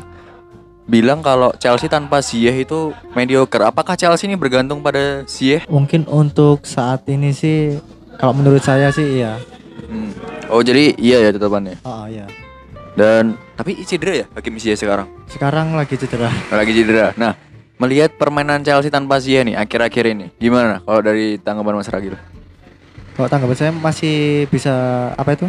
[0.87, 3.67] bilang kalau Chelsea tanpa Ziyech itu mediocre.
[3.67, 5.67] Apakah Chelsea ini bergantung pada Ziyech?
[5.67, 7.75] Mungkin untuk saat ini sih,
[8.15, 9.35] kalau menurut saya sih iya.
[9.91, 10.15] Hmm.
[10.47, 11.77] Oh jadi iya ya tetapannya.
[11.83, 12.25] Oh iya.
[12.99, 15.07] Dan tapi cedera ya Hakim Ziyech sekarang.
[15.31, 16.27] Sekarang lagi cedera.
[16.51, 17.15] Lagi cedera.
[17.15, 17.31] Nah,
[17.79, 22.19] melihat permainan Chelsea tanpa Ziyech nih akhir-akhir ini, gimana kalau dari tanggapan Mas Ragil?
[23.15, 24.75] Kalau tanggapan saya masih bisa
[25.15, 25.47] apa itu?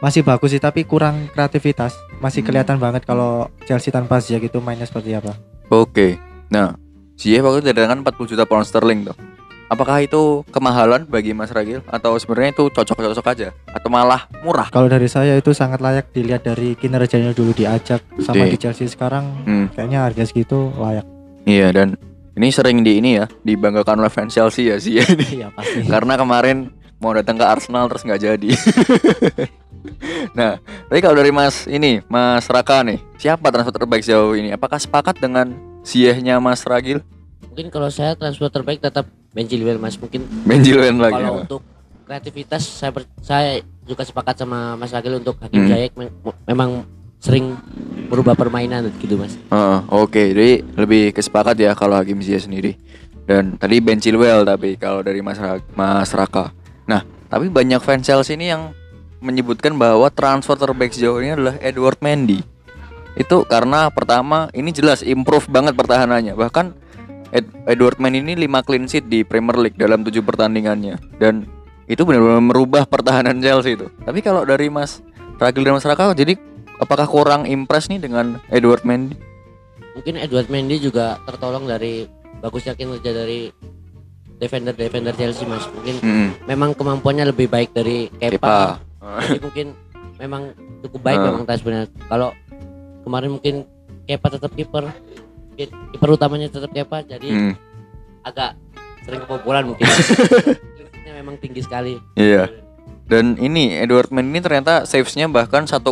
[0.00, 1.96] Masih bagus sih tapi kurang kreativitas.
[2.20, 2.52] Masih Hmm.
[2.52, 5.32] kelihatan banget kalau Chelsea tanpa Ziyech itu mainnya seperti apa.
[5.72, 6.20] Oke.
[6.52, 6.76] Nah,
[7.16, 9.16] Ziyech waktu itu didatangkan 40 juta pound sterling tuh.
[9.70, 14.66] Apakah itu kemahalan bagi Mas Ragil atau sebenarnya itu cocok-cocok aja atau malah murah?
[14.66, 18.50] Kalau dari saya itu sangat layak dilihat dari kinerjanya dulu diajak sama Oke.
[18.50, 21.06] di Chelsea sekarang Hmm, kayaknya harga segitu layak.
[21.46, 21.94] iya dan
[22.34, 25.26] ini sering di ini ya dibanggakan oleh fans Chelsea ya Ziyech ini.
[25.38, 25.86] Iya pasti.
[25.94, 28.50] Karena kemarin mau datang ke Arsenal terus nggak jadi.
[30.38, 34.50] nah, tapi kalau dari Mas ini, Mas Raka nih, siapa transfer terbaik sejauh ini?
[34.50, 37.00] Apakah sepakat dengan Ziyech-nya Mas Ragil?
[37.50, 39.98] Mungkin kalau saya transfer terbaik tetap Ben Chilwell Mas.
[39.98, 41.18] Mungkin Ben Chilwell lagi.
[41.18, 41.42] kalau ya?
[41.44, 41.60] untuk
[42.04, 43.50] kreativitas saya saya
[43.82, 45.90] juga sepakat sama Mas Ragil untuk Hakim Hmm.
[45.96, 46.14] Me-
[46.46, 46.86] memang
[47.18, 47.58] sering
[48.06, 49.34] merubah permainan gitu Mas.
[49.36, 52.78] Heeh, Oke, jadi lebih kesepakat ya kalau Hakim Ziyech sendiri.
[53.22, 56.50] Dan tadi Ben Chilwell tapi kalau dari Mas, Ra- Mas Raka.
[56.86, 58.74] Nah, tapi banyak fans Chelsea ini yang
[59.20, 62.40] menyebutkan bahwa transfer terbaik sejauh ini adalah Edward Mendy.
[63.12, 66.32] Itu karena pertama ini jelas improve banget pertahanannya.
[66.32, 66.66] Bahkan
[67.30, 71.46] Ed- Edward Mendy ini 5 clean sheet di Premier League dalam 7 pertandingannya dan
[71.86, 73.86] itu benar-benar merubah pertahanan Chelsea itu.
[73.98, 75.02] Tapi kalau dari Mas
[75.36, 76.34] Ragil dan Mas Raka jadi
[76.76, 79.14] apakah kurang impress nih dengan Edward Mendy?
[79.92, 82.06] Mungkin Edward Mendy juga tertolong dari
[82.40, 83.50] bagusnya kinerja dari
[84.36, 85.66] defender-defender Chelsea Mas.
[85.68, 86.28] Mungkin Mm-mm.
[86.46, 88.32] memang kemampuannya lebih baik dari Kepa.
[88.32, 88.58] Kepa.
[89.26, 89.66] Jadi mungkin
[90.16, 90.42] memang
[90.80, 91.26] cukup baik Ah.
[91.26, 91.84] memang transfernya.
[92.06, 92.32] Kalau
[93.02, 93.54] kemarin mungkin
[94.02, 95.09] Kepa tetap kiper, Ki-
[95.66, 97.54] kiper utamanya tetap Kepa, jadi Hmm,
[98.22, 98.56] agak
[99.02, 99.84] sering kebobolan mungkin.
[101.20, 102.00] Memang tinggi sekali.
[102.14, 102.48] Iya.
[103.04, 105.82] Dan ini Edward Mendy ini ternyata savesnya bahkan 1,9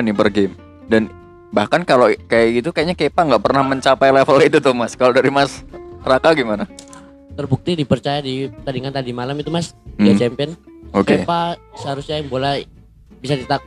[0.00, 0.54] nih per game.
[0.86, 1.10] Dan
[1.50, 4.94] bahkan kalau kayak gitu kayaknya Kepa nggak pernah mencapai level itu tuh Mas.
[4.94, 5.60] Kalau dari Mas
[6.00, 6.64] Raka gimana?
[7.32, 10.50] Terbukti dipercaya di pertandingan tadi malam itu Mas, dia Hmm, champion.
[10.92, 12.56] Oke, Kepa seharusnya yang bola
[13.18, 13.64] bisa ditak-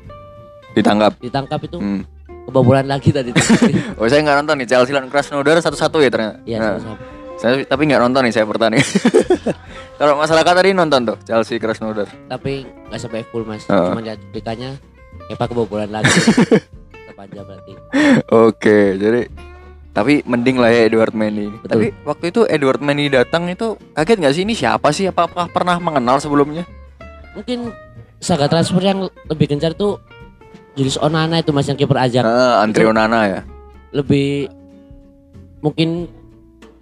[0.71, 1.17] ditangkap.
[1.19, 2.01] ditangkap itu Hmm.
[2.45, 3.31] Kebobolan lagi tadi.
[3.99, 6.37] Oh saya nggak nonton nih Chelsea lawan Krasnodar satu-satu ya ternyata.
[6.43, 6.97] Iya, Nah,
[7.35, 8.87] saya tapi nggak nonton nih saya pertandingan.
[9.99, 12.07] Kalau masyarakat tadi nonton tuh Chelsea Krasnodar.
[12.27, 13.63] tapi nggak sampai full Mas.
[13.65, 13.91] Ah.
[13.91, 14.75] Cuma lihat cuplikannya
[15.25, 16.11] Kepa kebobolan lagi.
[16.93, 17.73] Tetap aja berarti.
[18.29, 19.25] Oke, jadi
[19.89, 21.47] tapi mending lah ya Edward Mendy.
[21.49, 21.71] Betul.
[21.71, 25.07] Tapi waktu itu Edward Mendy datang itu kaget nggak sih ini siapa sih?
[25.07, 26.67] Apakah pernah mengenal sebelumnya?
[27.33, 27.71] Mungkin
[28.19, 29.97] saga transfer yang lebih gencar tuh
[30.75, 32.21] Julius Onana itu Mas yang kiper Ajax.
[32.21, 33.41] Ah, Andre Onana ya.
[33.91, 34.51] Lebih
[35.59, 36.05] mungkin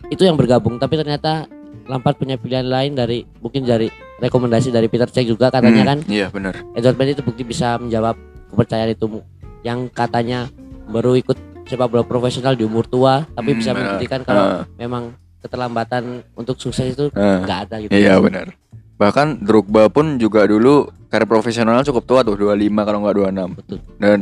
[0.09, 1.47] itu yang bergabung tapi ternyata
[1.83, 5.99] Lampard punya pilihan lain dari mungkin dari rekomendasi dari Peter Cech juga katanya Hmm, kan
[6.05, 6.53] Iya benar.
[6.73, 8.15] Edward Mendy terbukti bisa menjawab
[8.49, 9.19] kepercayaan itu
[9.61, 10.47] yang katanya
[10.85, 14.63] baru ikut sepak bola profesional di umur tua tapi Hmm, bisa membuktikan kalau Ah.
[14.75, 16.03] memang keterlambatan
[16.33, 17.91] untuk sukses itu Ah, nggak ada gitu.
[17.91, 18.51] iya benar.
[18.97, 23.59] Bahkan Drogba pun juga dulu karir profesional cukup tua tuh 25 kalau nggak 26.
[23.59, 23.79] Betul.
[24.01, 24.19] Dan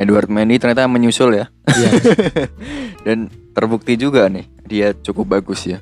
[0.00, 1.46] Edward Mendy ternyata menyusul ya.
[1.68, 1.90] Iya.
[3.06, 5.80] Dan terbukti juga nih dia cukup bagus ya.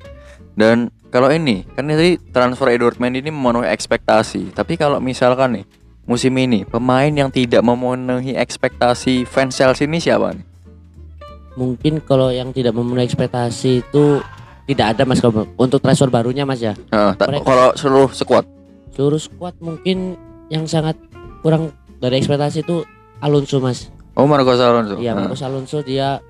[0.58, 4.50] Dan kalau ini kan tadi transfer Edward Mendy ini memenuhi ekspektasi.
[4.50, 5.64] Tapi kalau misalkan nih
[6.08, 10.46] musim ini pemain yang tidak memenuhi ekspektasi fans Chelsea ini siapa nih?
[11.54, 14.18] Mungkin kalau yang tidak memenuhi ekspektasi itu
[14.68, 16.76] tidak ada Mas kalau untuk transfer barunya Mas ya.
[16.88, 18.44] Ah, tak- Mereka- kalau seluruh squad.
[18.92, 20.14] Seluruh squad mungkin
[20.46, 21.00] yang sangat
[21.40, 22.84] kurang dari ekspektasi itu
[23.18, 23.88] Alonso Mas.
[24.12, 24.98] Oh Marcos Alonso.
[24.98, 25.18] Iya, Ah.
[25.18, 26.20] Marcos Alonso dia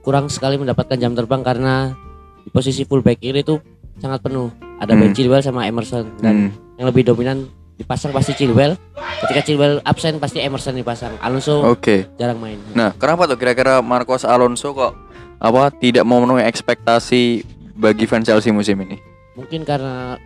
[0.00, 1.92] kurang sekali mendapatkan jam terbang karena
[2.40, 3.60] di posisi full back kiri itu
[3.96, 4.48] sangat penuh.
[4.76, 5.00] Ada Hmm.
[5.00, 6.50] Ben Chilwell sama Emerson dan Hmm.
[6.74, 8.74] yang lebih dominan dipasang pasti Chilwell.
[9.20, 11.14] Ketika Chilwell absen pasti Emerson dipasang.
[11.18, 12.06] Alonso Oke.
[12.14, 12.56] jarang main.
[12.72, 14.94] Nah, kenapa tuh kira-kira Marcos Alonso kok
[15.36, 17.42] apa tidak memenuhi ekspektasi
[17.78, 18.98] bagi fans Chelsea musim ini?
[19.32, 20.18] Mungkin karena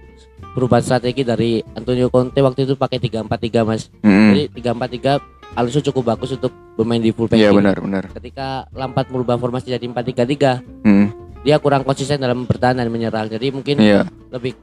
[0.50, 3.92] perubahan strategi dari Antonio Conte waktu itu pakai 3-4-3 Mas.
[4.00, 4.32] Hmm.
[4.32, 5.20] Jadi 3-4-3
[5.52, 7.36] Alonso cukup bagus untuk bermain di full back.
[7.36, 8.08] Iya benar benar.
[8.10, 11.12] Ketika Lampard merubah formasi jadi 4-3-3, Hmm.
[11.42, 13.28] dia kurang konsisten dalam bertahan dan menyerang.
[13.28, 14.08] Jadi mungkin Iya.
[14.30, 14.56] lebih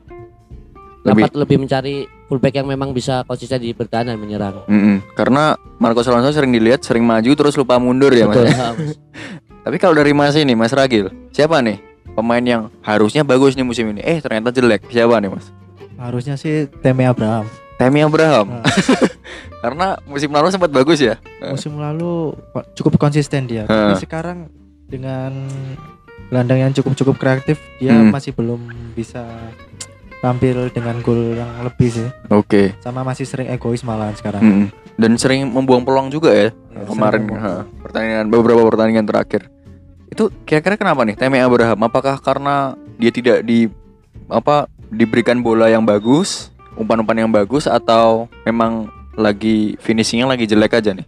[0.99, 4.67] Lebih- Lampard lebih mencari fullback yang memang bisa konsisten di bertahan dan menyerang.
[4.67, 4.99] Mm-mm.
[5.13, 8.35] Karena Marcos Alonso sering dilihat sering maju terus lupa mundur ya mas.
[8.35, 8.49] Betul.
[8.51, 8.75] ya?
[9.59, 11.79] Tapi kalau dari Mas ini Mas Ragil, siapa nih
[12.11, 13.99] pemain yang harusnya bagus nih musim ini?
[13.99, 14.87] Eh ternyata jelek.
[14.87, 15.49] Siapa nih Mas?
[15.95, 17.45] Harusnya sih Temi Abraham.
[17.75, 18.59] Temi Abraham.
[18.59, 18.65] Nah,
[19.63, 21.19] Karena musim lalu sempat bagus ya.
[21.41, 22.31] musim lalu
[22.73, 23.63] cukup konsisten dia.
[23.63, 24.47] Tapi sekarang
[24.85, 25.47] dengan
[26.27, 28.09] gelandang yang cukup-cukup kreatif, dia Hmm.
[28.09, 28.59] masih belum
[28.93, 29.23] bisa
[30.19, 32.07] tampil dengan gol yang lebih sih.
[32.29, 32.75] Oke.
[32.79, 34.41] Sama masih sering egois malahan sekarang.
[34.41, 34.67] Mm-mm.
[34.95, 39.47] Dan sering membuang peluang juga ya Ya, kemarin ha, pertandingan beberapa pertandingan terakhir.
[40.09, 41.85] Itu kira-kira kenapa nih Temi Abraham?
[41.85, 43.69] Apakah karena dia tidak di
[44.29, 50.91] apa diberikan bola yang bagus, umpan-umpan yang bagus atau memang lagi finishingnya lagi jelek aja
[50.97, 51.05] nih?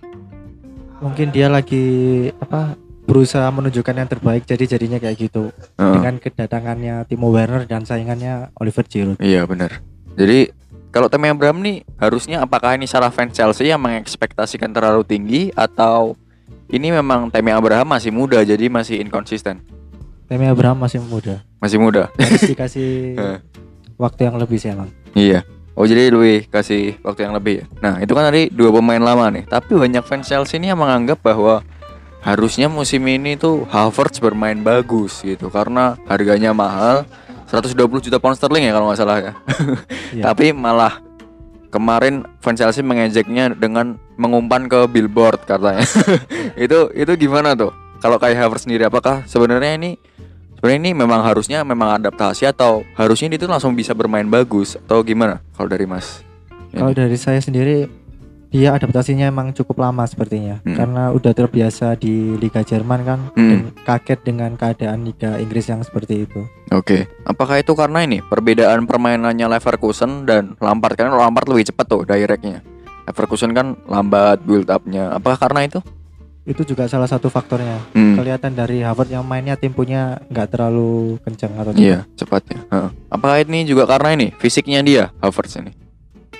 [1.01, 2.77] Mungkin dia lagi apa
[3.09, 5.93] berusaha menunjukkan yang terbaik jadi jadinya kayak gitu Heeh.
[5.97, 9.17] dengan kedatangannya Timo Werner dan saingannya Oliver Giroud.
[9.17, 9.81] Iya benar.
[10.15, 10.53] Jadi
[10.91, 16.19] kalau Temi Abraham nih harusnya apakah ini salah fans Chelsea yang mengekspektasikan terlalu tinggi atau
[16.71, 19.59] ini memang Temi Abraham masih muda jadi masih inkonsisten?
[20.31, 21.43] Temi Abraham masih muda.
[21.59, 22.07] Masih muda.
[22.15, 23.19] Harus dikasih
[24.03, 24.87] waktu yang lebih sih emang.
[25.11, 25.43] Iya.
[25.75, 27.65] Oh jadi lebih kasih waktu yang lebih ya.
[27.83, 29.43] Nah itu kan tadi dua pemain lama nih.
[29.47, 31.63] Tapi banyak fans Chelsea ini yang menganggap bahwa
[32.23, 37.03] harusnya musim ini tuh Havertz bermain bagus gitu karena harganya mahal
[37.51, 37.75] 120
[38.07, 39.33] juta pound sterling ya kalau nggak salah ya.
[40.15, 40.27] Iya.
[40.27, 40.99] Tapi malah
[41.71, 45.81] kemarin fans Chelsea mengejeknya dengan mengumpan ke billboard katanya.
[46.67, 47.71] itu itu gimana tuh?
[48.03, 49.95] Kalau kayak Havertz sendiri apakah sebenarnya ini
[50.59, 55.39] sebenarnya ini memang harusnya memang adaptasi atau harusnya itu langsung bisa bermain bagus atau gimana?
[55.55, 56.21] Kalau dari Mas?
[56.71, 57.87] Kalau dari saya sendiri
[58.51, 60.75] dia adaptasinya emang cukup lama sepertinya Hmm.
[60.75, 63.47] karena udah terbiasa di Liga Jerman kan Hmm.
[63.47, 66.43] dan kaget dengan keadaan Liga Inggris yang seperti itu.
[66.69, 67.07] Oke.
[67.23, 72.59] Apakah itu karena ini perbedaan permainannya Leverkusen dan Lampard karena Lampard lebih cepat tuh directnya.
[73.07, 75.15] Leverkusen kan lambat build up-nya.
[75.15, 75.79] Apakah karena itu?
[76.41, 77.79] Itu juga salah satu faktornya.
[77.95, 78.17] Hmm.
[78.17, 82.65] Kelihatan dari Havertz yang mainnya temponya nggak terlalu kencang atau Iya, cepatnya.
[83.07, 85.80] Apakah ini juga karena ini fisiknya dia Havertz ini?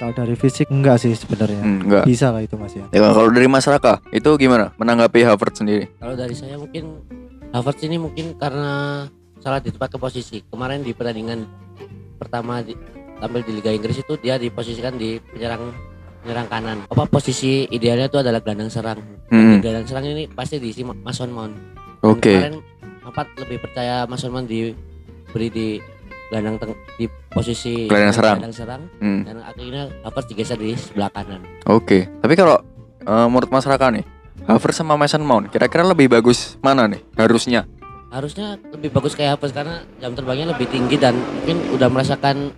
[0.02, 1.62] Kalau dari fisik enggak sih sebenarnya.
[1.62, 2.10] Hmm, enggak.
[2.10, 2.90] Bisa lah itu Mas ya.
[2.90, 5.94] Ya, kalau dari masyarakat itu gimana menanggapi Havertz sendiri?
[6.02, 7.06] Kalau dari saya mungkin
[7.54, 9.06] Havertz ini mungkin karena
[9.38, 10.42] salah ditempatkan posisi.
[10.50, 11.46] Kemarin di pertandingan
[12.18, 12.74] pertama di,
[13.22, 15.70] tampil di Liga Inggris itu dia diposisikan di penyerang
[16.26, 16.78] penyerang kanan.
[16.90, 18.98] Apa posisi idealnya itu adalah gelandang serang.
[19.30, 19.62] Hmm.
[19.62, 21.54] Di gelandang serang ini pasti diisi Ma- Mason Mount.
[22.02, 22.42] Oke.
[22.42, 22.58] Kemarin
[23.06, 25.68] Lampard lebih percaya Mason Mount diberi di
[26.32, 26.56] gelandang
[26.96, 28.38] di posisi Gelandang serang.
[28.40, 29.22] gelandang serang Hmm.
[29.22, 31.44] dan akhirnya Havertz digeser di sebelah kanan.
[31.66, 32.08] Oke.
[32.08, 32.56] Tapi kalau
[33.02, 34.06] eh, menurut masyarakat nih,
[34.44, 37.04] Havertz sama Mason Mount kira-kira lebih bagus mana nih?
[37.14, 37.68] Harusnya.
[38.08, 42.52] harusnya lebih bagus kayak Havertz karena jam terbangnya lebih tinggi dan mungkin udah merasakan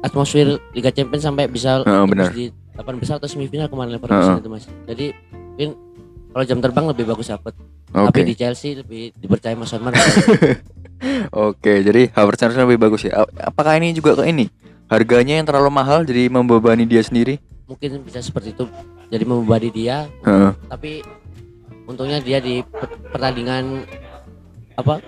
[0.00, 2.30] atmosfer Liga Champions sampai bisa tembus benar.
[2.30, 4.40] di 8 besar atau semifinal kemarin Leverkusen Heeh.
[4.40, 5.06] itu mas jadi
[5.50, 5.70] mungkin
[6.30, 7.58] kalau jam terbang lebih bagus Havertz
[7.90, 8.06] Oke.
[8.08, 9.92] tapi di Chelsea lebih dipercaya Mas Sonman
[11.30, 13.12] Oke, jadi Havertz harusnya lebih bagus ya.
[13.38, 14.52] Apakah ini juga ke ini?
[14.86, 17.38] Harganya yang terlalu mahal jadi membebani dia sendiri?
[17.64, 18.66] mungkin bisa seperti itu
[19.06, 20.50] jadi membebani dia Heeh.
[20.66, 21.06] tapi
[21.86, 23.86] untungnya dia di per- pertandingan
[24.74, 24.98] apa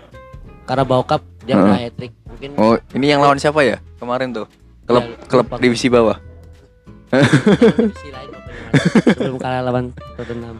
[0.63, 3.83] Carabao Cup dia udah hat trick mungkin Oh, ini yang lawan siapa ya?
[3.99, 4.47] Kemarin tuh.
[4.83, 5.59] Klub Ya, klub lupa.
[5.59, 6.23] divisi bawah.
[7.11, 8.31] divisi lain
[9.11, 10.57] sebelum kalah lawan Tottenham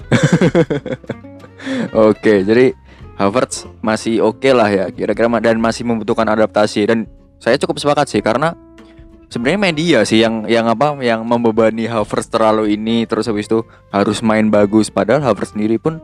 [2.11, 2.75] Oke, jadi
[3.17, 6.89] Havertz masih oke lah ya kira-kira dan masih membutuhkan adaptasi.
[6.89, 7.05] Dan
[7.39, 8.57] saya cukup sepakat sih karena
[9.29, 14.21] sebenarnya media sih yang yang apa yang membebani Havertz terlalu ini terus habis itu harus
[14.25, 14.89] main bagus.
[14.89, 16.01] Padahal Havertz sendiri pun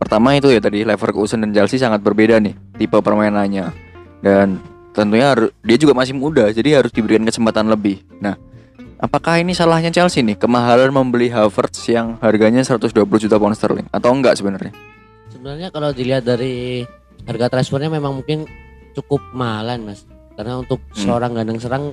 [0.00, 3.70] pertama itu ya tadi Leverkusen dan Chelsea sangat berbeda nih tipe permainannya.
[4.20, 4.60] Dan
[4.92, 8.02] tentunya haru- dia juga masih muda jadi harus diberikan kesempatan lebih.
[8.20, 8.36] Nah,
[8.98, 10.36] apakah ini salahnya Chelsea nih?
[10.36, 12.90] Kemahalan membeli Havertz yang harganya 120
[13.22, 13.86] juta pound sterling?
[13.94, 14.74] Atau enggak sebenarnya?
[15.40, 16.84] Sebenarnya kalau dilihat dari
[17.24, 18.44] harga transfernya memang mungkin
[18.92, 20.04] cukup mahalan mas
[20.36, 21.00] Karena untuk Hmm.
[21.00, 21.84] seorang gelandang serang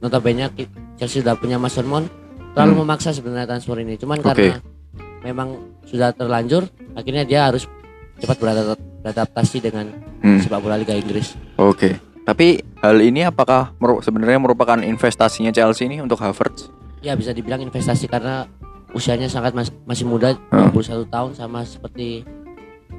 [0.00, 0.48] Notabene
[0.96, 2.08] Chelsea sudah punya Mason Mount
[2.56, 2.80] Terlalu Hmm.
[2.88, 4.24] memaksa sebenarnya transfer ini Cuman Oke.
[4.24, 4.56] karena
[5.20, 5.48] memang
[5.84, 6.64] sudah terlanjur
[6.96, 7.68] Akhirnya dia harus
[8.16, 9.92] cepat beradap- beradaptasi dengan
[10.24, 10.40] Hmm.
[10.40, 11.92] sepak bola Liga Inggris Oke.
[12.24, 16.72] Tapi hal ini apakah meru- sebenarnya merupakan investasinya Chelsea ini untuk Havertz?
[17.04, 18.48] Ya bisa dibilang investasi karena
[18.90, 20.72] usianya sangat mas- masih muda Hmm.
[20.72, 22.24] 21 tahun sama seperti.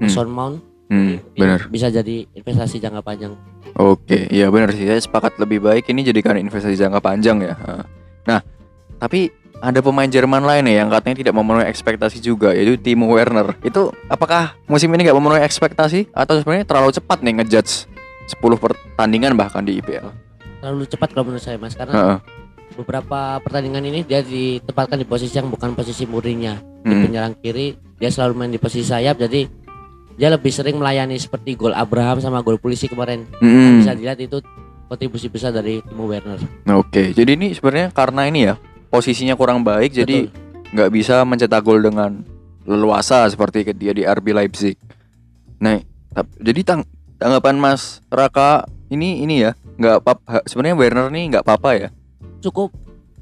[0.02, 0.58] Mason Mount
[0.90, 1.60] Hmm, Jadi benar.
[1.70, 3.38] Bisa jadi investasi jangka panjang
[3.78, 4.84] Oke, iya benar sih.
[4.84, 7.54] Saya sepakat lebih baik ini jadikan investasi jangka panjang ya.
[8.26, 8.42] Nah,
[8.98, 13.54] tapi ada pemain Jerman lain nih yang katanya tidak memenuhi ekspektasi juga yaitu Timo Werner.
[13.62, 17.86] Itu apakah musim ini nggak memenuhi ekspektasi atau sebenarnya terlalu cepat nih ngejudge
[18.34, 20.10] 10 pertandingan bahkan di IPL?
[20.60, 22.18] terlalu cepat kalau menurut saya mas karena Heeh.
[22.76, 27.04] beberapa pertandingan ini dia ditempatkan di posisi yang bukan posisi murninya di Hmm.
[27.06, 29.48] penyerang kiri dia selalu main di posisi sayap jadi
[30.20, 33.80] dia lebih sering melayani seperti gol Abraham sama gol polisi kemarin Mm-mm.
[33.80, 34.44] bisa dilihat itu
[34.86, 36.38] kontribusi besar dari Timo Werner
[36.76, 40.68] Oke, jadi ini sebenarnya karena ini ya posisinya kurang baik, jadi Betul.
[40.70, 42.26] nggak bisa mencetak gol dengan
[42.64, 44.76] leluasa seperti dia di RB Leipzig.
[45.58, 45.78] Nah,
[46.36, 46.82] jadi tang
[47.16, 51.90] tanggapan Mas Raka ini ini ya nggak pap ha- sebenarnya Werner nih nggak apa-apa ya.
[52.40, 52.72] cukup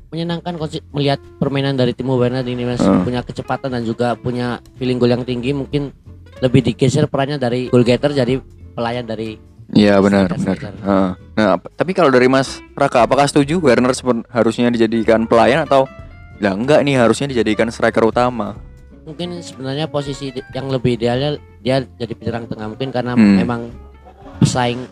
[0.07, 0.55] menyenangkan
[0.91, 3.03] melihat permainan dari Timo Werner ini mas Hmm.
[3.03, 5.91] punya kecepatan dan juga punya feeling gol yang tinggi mungkin
[6.39, 8.39] lebih digeser perannya dari goal getter jadi
[8.71, 11.19] pelayan dari Iya benar Striker, benar.
[11.35, 13.91] Nah, ap- tapi kalau dari Mas Raka apakah setuju Werner
[14.29, 15.83] harusnya dijadikan pelayan atau
[16.37, 18.55] lah enggak nih harusnya dijadikan striker utama?
[19.03, 23.35] mungkin sebenarnya posisi yang lebih idealnya dia jadi penyerang tengah mungkin karena Hmm.
[23.35, 23.61] memang
[24.37, 24.83] pesaing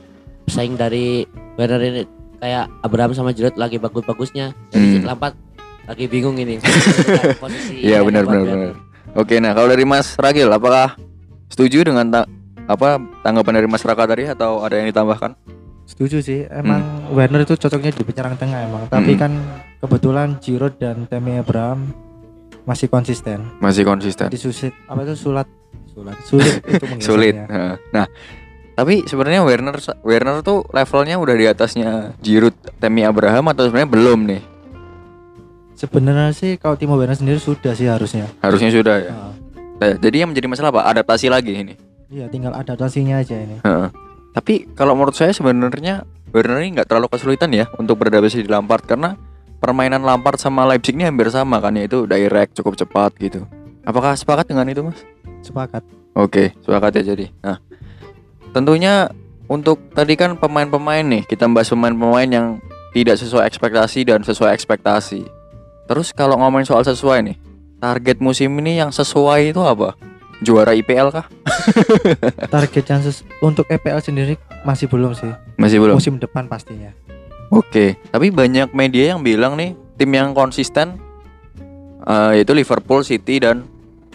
[0.44, 2.02] pesaing dari Werner ini
[2.38, 5.04] kayak Abraham sama Giroud lagi bagus-bagusnya jadi Hmm.
[5.06, 5.36] Lampard
[5.84, 6.64] lagi bingung ini
[7.44, 8.72] posisi Iya benar benar benar.
[9.14, 10.96] Oke, nah kalau dari Mas Ragil apakah
[11.56, 12.28] setuju dengan ta-
[12.68, 15.40] apa tanggapan dari Mas Raka tadi atau ada yang ditambahkan?
[15.86, 18.84] Setuju sih, emang Werner itu cocoknya di penyerang tengah emang.
[18.90, 19.22] Tapi Hmm.
[19.22, 19.32] kan
[19.80, 21.96] kebetulan Giroud dan Tammy Abraham
[22.66, 23.40] masih konsisten.
[23.62, 24.28] Masih konsisten.
[24.28, 25.48] Jadi sulit apa itu sulat
[25.88, 26.86] sulat sulit itu.
[27.08, 27.38] Sulit.
[27.94, 28.10] Nah,
[28.74, 34.20] tapi sebenarnya Werner Werner tuh levelnya udah di atasnya Giroud, Tammy Abraham atau sebenarnya belum
[34.26, 34.42] nih?
[35.76, 38.26] Sebenarnya sih kalau Timo Werner sendiri sudah sih harusnya.
[38.40, 39.12] Harusnya sudah ya.
[39.12, 39.32] Nah,
[39.76, 40.82] Nah, jadi yang menjadi masalah apa?
[40.92, 41.74] Adaptasi lagi ini.
[42.08, 43.60] Iya, tinggal adaptasinya aja ini.
[43.60, 43.90] Heeh.
[44.36, 46.04] Tapi kalau menurut saya sebenarnya
[46.36, 49.16] Werner ini nggak terlalu kesulitan ya untuk beradaptasi di Lampard karena
[49.64, 53.48] permainan Lampard sama Leipzig ini hampir sama kan yaitu direct cukup cepat gitu.
[53.88, 55.00] Apakah sepakat dengan itu mas?
[55.40, 55.88] Sepakat.
[56.12, 57.32] Oke sepakat ya jadi.
[57.40, 57.64] Nah
[58.52, 59.08] tentunya
[59.48, 62.48] untuk tadi kan pemain-pemain nih kita bahas pemain-pemain yang
[62.92, 65.24] tidak sesuai ekspektasi dan sesuai ekspektasi.
[65.88, 67.38] Terus kalau ngomongin soal sesuai nih,
[67.80, 69.96] target musim ini yang sesuai itu apa?
[70.44, 71.26] Juara IPL kah?
[72.54, 73.02] Target yang
[73.40, 74.36] untuk EPL sendiri
[74.68, 75.32] masih belum sih.
[75.56, 75.96] Masih belum.
[75.96, 76.92] Musim depan pastinya.
[77.54, 81.00] Oke, tapi banyak media yang bilang nih tim yang konsisten
[82.04, 83.64] eh, yaitu Liverpool, City dan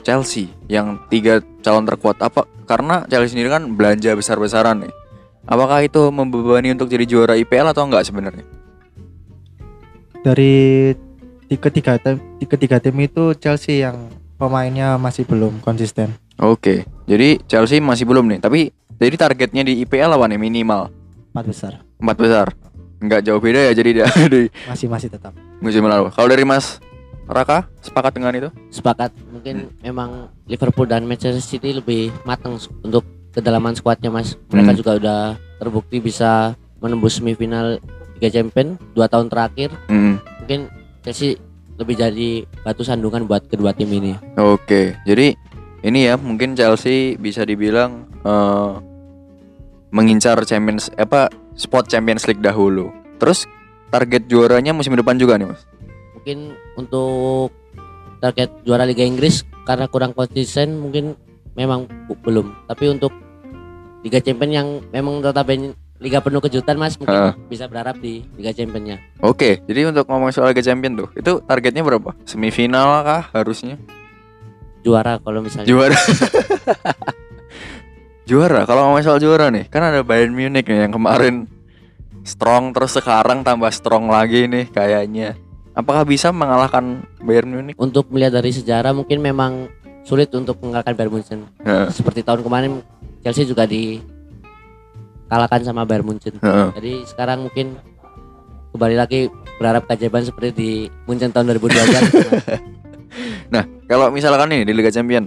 [0.04, 2.20] Chelsea yang tiga calon terkuat.
[2.20, 4.92] Apa karena Chelsea sendiri kan belanja besar-besaran nih.
[5.48, 8.44] Apakah itu membebani untuk jadi juara IPL atau enggak sebenarnya?
[10.20, 10.92] Dari
[11.50, 16.14] di ketiga tim, di ketiga tim itu Chelsea yang pemainnya masih belum konsisten.
[16.38, 18.38] Oke, jadi Chelsea masih belum nih.
[18.38, 20.88] Tapi jadi targetnya di IPL apa nih minimal
[21.30, 21.72] Empat besar.
[21.96, 22.46] empat besar.
[22.96, 25.32] Enggak jauh beda ya jadi dari Masih masih tetap.
[25.58, 26.08] musim lalu.
[26.10, 26.78] Kalau dari Mas
[27.26, 28.48] Raka sepakat dengan itu?
[28.70, 30.10] sepakat mungkin memang
[30.44, 34.78] Liverpool dan Manchester City lebih matang untuk kedalaman skuadnya mas mereka Hmm.
[34.78, 35.20] juga udah
[35.56, 37.78] terbukti bisa menembus semifinal
[38.14, 40.18] Liga Champions dua tahun terakhir Hmm.
[40.42, 40.66] mungkin
[41.02, 41.36] Chelsea
[41.80, 45.32] lebih jadi batu sandungan buat kedua tim ini Oke, jadi
[45.80, 48.72] ini ya mungkin Chelsea bisa dibilang eh,
[49.90, 52.92] mengincar Champions apa spot Champions League dahulu.
[53.16, 53.48] Terus
[53.90, 55.66] target juaranya musim depan juga nih mas.
[56.14, 57.48] mungkin untuk
[58.20, 61.16] target juara Liga Inggris karena kurang konsisten mungkin
[61.56, 61.88] memang
[62.20, 63.08] belum tapi untuk
[64.04, 67.32] Liga Champions yang memang notabene Liga penuh kejutan mas mungkin Heeh.
[67.46, 71.84] bisa berharap di Liga Championnya Oke, jadi untuk ngomong soal Liga Champion tuh, itu targetnya
[71.84, 72.16] berapa?
[72.24, 73.76] Semifinal kah harusnya?
[74.80, 75.92] juara kalau misalnya Juara.
[78.28, 78.64] juara.
[78.64, 81.44] Kalau ngomong soal juara nih, kan ada Bayern Munich nih yang kemarin
[82.24, 85.36] strong terus sekarang tambah strong lagi nih kayaknya.
[85.76, 87.76] Apakah bisa mengalahkan Bayern Munich?
[87.76, 89.68] untuk melihat dari sejarah mungkin memang
[90.04, 91.40] sulit untuk mengalahkan Bayern Munchen.
[91.60, 91.92] Heeh.
[91.92, 92.80] Seperti tahun kemarin
[93.20, 93.68] Chelsea juga
[95.30, 96.34] dikalahkan sama Bayern Munchen.
[96.42, 96.68] Heeh.
[96.74, 97.78] Jadi sekarang mungkin
[98.74, 99.30] kembali lagi
[99.62, 100.70] berharap keajaiban seperti di
[101.06, 101.70] Munchen tahun 2012.
[103.50, 105.26] Nah, kalau misalkan nih di Liga Champion,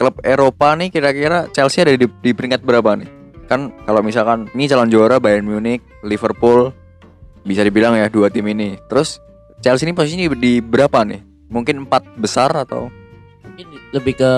[0.00, 3.04] klub Eropa nih kira-kira Chelsea ada di, di peringkat berapa nih?
[3.44, 6.72] Kan kalau misalkan ini calon juara Bayern Munich, Liverpool,
[7.44, 8.80] bisa dibilang ya dua tim ini.
[8.88, 9.20] Terus
[9.60, 11.20] Chelsea ini posisinya di, di berapa nih?
[11.52, 12.88] Mungkin empat besar atau?
[13.44, 14.30] mungkin lebih ke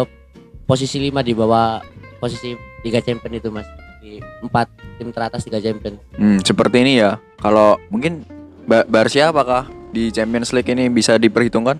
[0.67, 1.79] posisi 5 di bawah
[2.19, 3.69] posisi Liga Champions itu Mas.
[4.03, 4.67] Di empat
[4.99, 5.99] tim teratas Liga Champions.
[6.13, 7.23] Hmm, seperti ini ya.
[7.39, 8.27] Kalau mungkin
[8.65, 11.79] ba Barca apakah di Champions League ini bisa diperhitungkan?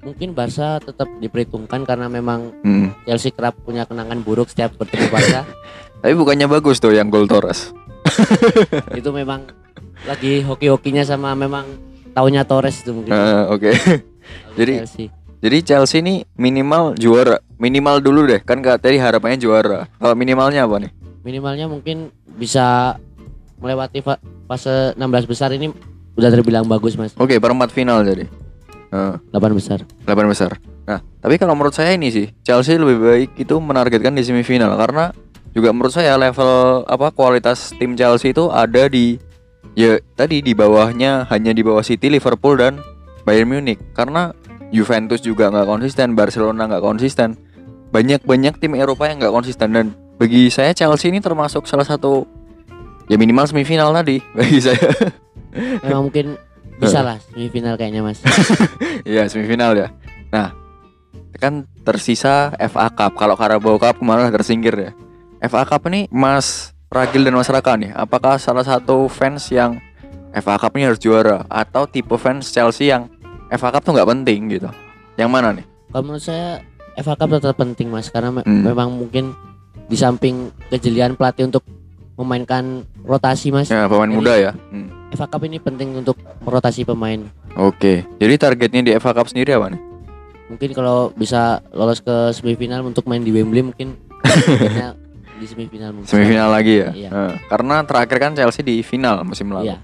[0.00, 2.94] Mungkin Barca tetap diperhitungkan karena memang Hmm.
[3.02, 5.42] Chelsea kerap punya kenangan buruk setiap bertemu Barca.
[6.02, 7.74] Tapi bukannya bagus tuh yang gol Torres.
[8.94, 9.50] itu memang
[10.06, 11.66] lagi hoki-hokinya sama memang
[12.12, 13.10] tahunnya Torres itu mungkin.
[13.10, 13.70] Eh, Oke.
[13.74, 15.06] Kalau jadi- Chelsea.
[15.36, 18.40] Jadi Chelsea ini minimal juara, minimal dulu deh.
[18.40, 19.84] Kan kak tadi harapannya juara.
[19.92, 20.90] Kalau minimalnya apa nih?
[21.26, 22.94] Minimalnya mungkin bisa
[23.58, 25.74] melewati fa- fase 16 besar ini
[26.14, 27.10] udah terbilang bagus mas.
[27.18, 28.30] Oke, perempat final jadi.
[28.94, 29.82] Eh, 8 besar.
[30.06, 30.54] 8 besar.
[30.86, 35.10] Nah, tapi kalau menurut saya ini sih Chelsea lebih baik itu menargetkan di semifinal karena
[35.50, 39.18] juga menurut saya level apa kualitas tim Chelsea itu ada di
[39.74, 42.78] ya tadi di bawahnya hanya di bawah City, Liverpool dan
[43.26, 44.30] Bayern Munich karena
[44.70, 47.34] Juventus juga nggak konsisten, Barcelona nggak konsisten,
[47.90, 49.86] banyak banyak tim Eropa yang nggak konsisten dan
[50.16, 52.24] bagi saya Chelsea ini termasuk salah satu
[53.06, 54.80] ya minimal semifinal tadi bagi saya.
[55.82, 56.36] Memang mungkin
[56.82, 58.20] bisa lah semifinal kayaknya mas.
[59.06, 59.88] Iya semifinal ya.
[60.28, 60.50] Nah
[61.36, 63.14] kan tersisa FA Cup.
[63.14, 64.90] Kalau Carabao Cup kemarin udah tersingkir ya.
[65.38, 67.92] FA Cup ini Mas Ragil dan Mas Raka nih.
[67.92, 69.78] Apakah salah satu fans yang
[70.32, 73.12] FA Cup ini harus juara atau tipe fans Chelsea yang
[73.48, 74.68] FA Cup tuh nggak penting gitu?
[75.14, 75.64] Yang mana nih?
[75.92, 76.64] Kalau menurut saya
[76.96, 78.64] FA Cup tetap penting mas karena Hmm.
[78.64, 79.36] memang mungkin
[79.86, 81.62] di samping kejelian pelatih untuk
[82.16, 83.68] memainkan rotasi mas.
[83.68, 84.52] Ya pemain Jadi- muda ya.
[84.72, 84.88] Hmm.
[85.12, 87.22] FA Cup ini penting untuk merotasi pemain.
[87.56, 88.04] Oke.
[88.18, 89.80] Jadi targetnya di FA Cup sendiri apa nih?
[90.46, 93.98] Mungkin kalau bisa lolos ke semifinal untuk main di Wembley mungkin
[95.36, 96.08] di semifinal mungkin.
[96.08, 96.90] Semifinal lagi ya.
[96.94, 97.10] Iya.
[97.46, 99.74] Karena terakhir kan Chelsea di final musim lalu.
[99.74, 99.78] Iya.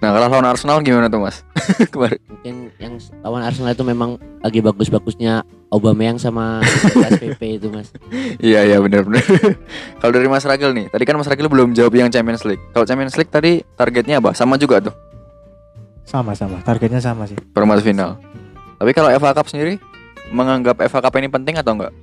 [0.00, 1.44] Nah kalau lawan Arsenal gimana tuh Mas?
[1.92, 2.16] Kemarin.
[2.24, 6.64] Mungkin yang lawan Arsenal itu memang lagi bagus-bagusnya Aubameyang sama
[7.20, 7.92] Pepe itu mas.
[8.40, 9.22] Iya iya benar-benar.
[10.02, 12.58] Kalau dari Mas Ragil nih, tadi kan Mas Ragil belum jawab yang Champions League.
[12.72, 14.34] Kalau Champions League tadi targetnya apa?
[14.34, 14.94] Sama juga tuh,
[16.02, 17.38] Sama-sama, targetnya sama sih.
[17.54, 18.18] perempat final.
[18.82, 19.78] Tapi kalau FA Cup sendiri
[20.34, 21.94] menganggap FA Cup ini penting atau enggak?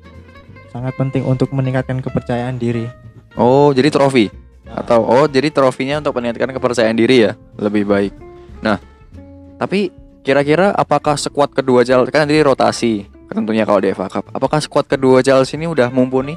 [0.72, 2.88] Sangat penting untuk meningkatkan kepercayaan diri.
[3.36, 4.32] Oh, jadi trofi
[4.74, 8.14] atau oh jadi trofinya untuk meningkatkan kepercayaan diri ya, lebih baik.
[8.60, 8.82] Nah,
[9.58, 9.90] tapi
[10.22, 14.32] kira-kira apakah skuad kedua Chelsea kan jadi rotasi tentunya kalau di FA Cup.
[14.32, 16.36] Apakah skuad kedua Chelsea ini udah mumpuni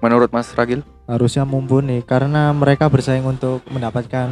[0.00, 0.80] menurut Mas Ragil?
[1.04, 4.28] Harusnya mumpuni karena mereka bersaing untuk mendapatkan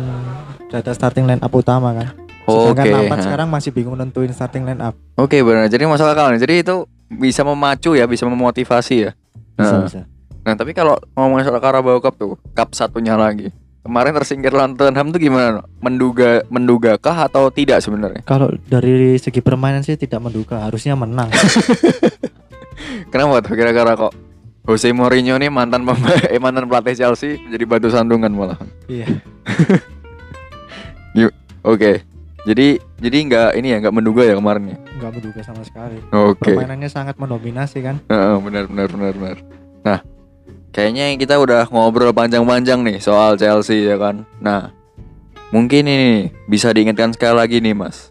[0.71, 2.09] data starting line up utama kan.
[2.49, 2.73] Oke.
[2.73, 3.25] Sedangkan Lampard ha.
[3.27, 4.97] sekarang masih bingung nentuin starting line up.
[5.21, 5.69] Oke benar.
[5.69, 6.41] Jadi masuk akal nih.
[6.41, 6.77] Jadi itu
[7.11, 9.11] bisa memacu ya, bisa memotivasi ya.
[9.59, 10.01] Bisa Nah, bisa.
[10.43, 13.53] Nah, tapi kalau ngomongin soal Carabao Cup tuh, cup satunya lagi.
[13.81, 15.61] Kemarin tersingkir lawan Tottenham tuh gimana?
[15.61, 15.63] no?
[15.81, 18.21] Menduga mendugakah atau tidak sebenarnya?
[18.29, 21.33] Kalau dari segi permainan sih tidak menduga, harusnya menang.
[23.13, 24.13] Kenapa tuh kira-kira kok
[24.69, 28.61] Jose Mourinho nih mantan pemain eh, mantan pelatih Chelsea jadi batu sandungan malah.
[28.85, 29.09] iya.
[31.61, 32.01] Oke.
[32.49, 34.77] Jadi jadi nggak ini ya nggak menduga ya kemarin ya.
[34.97, 36.01] Nggak menduga sama sekali.
[36.09, 36.57] Oke.
[36.57, 38.01] Permainannya sangat mendominasi kan.
[38.09, 39.37] Heeh, benar benar benar benar.
[39.85, 39.99] Nah,
[40.71, 44.27] kayaknya kita udah ngobrol panjang-panjang nih soal Chelsea ya kan.
[44.39, 44.71] Nah,
[45.51, 46.11] mungkin ini
[46.47, 48.11] bisa diingatkan sekali lagi nih Mas.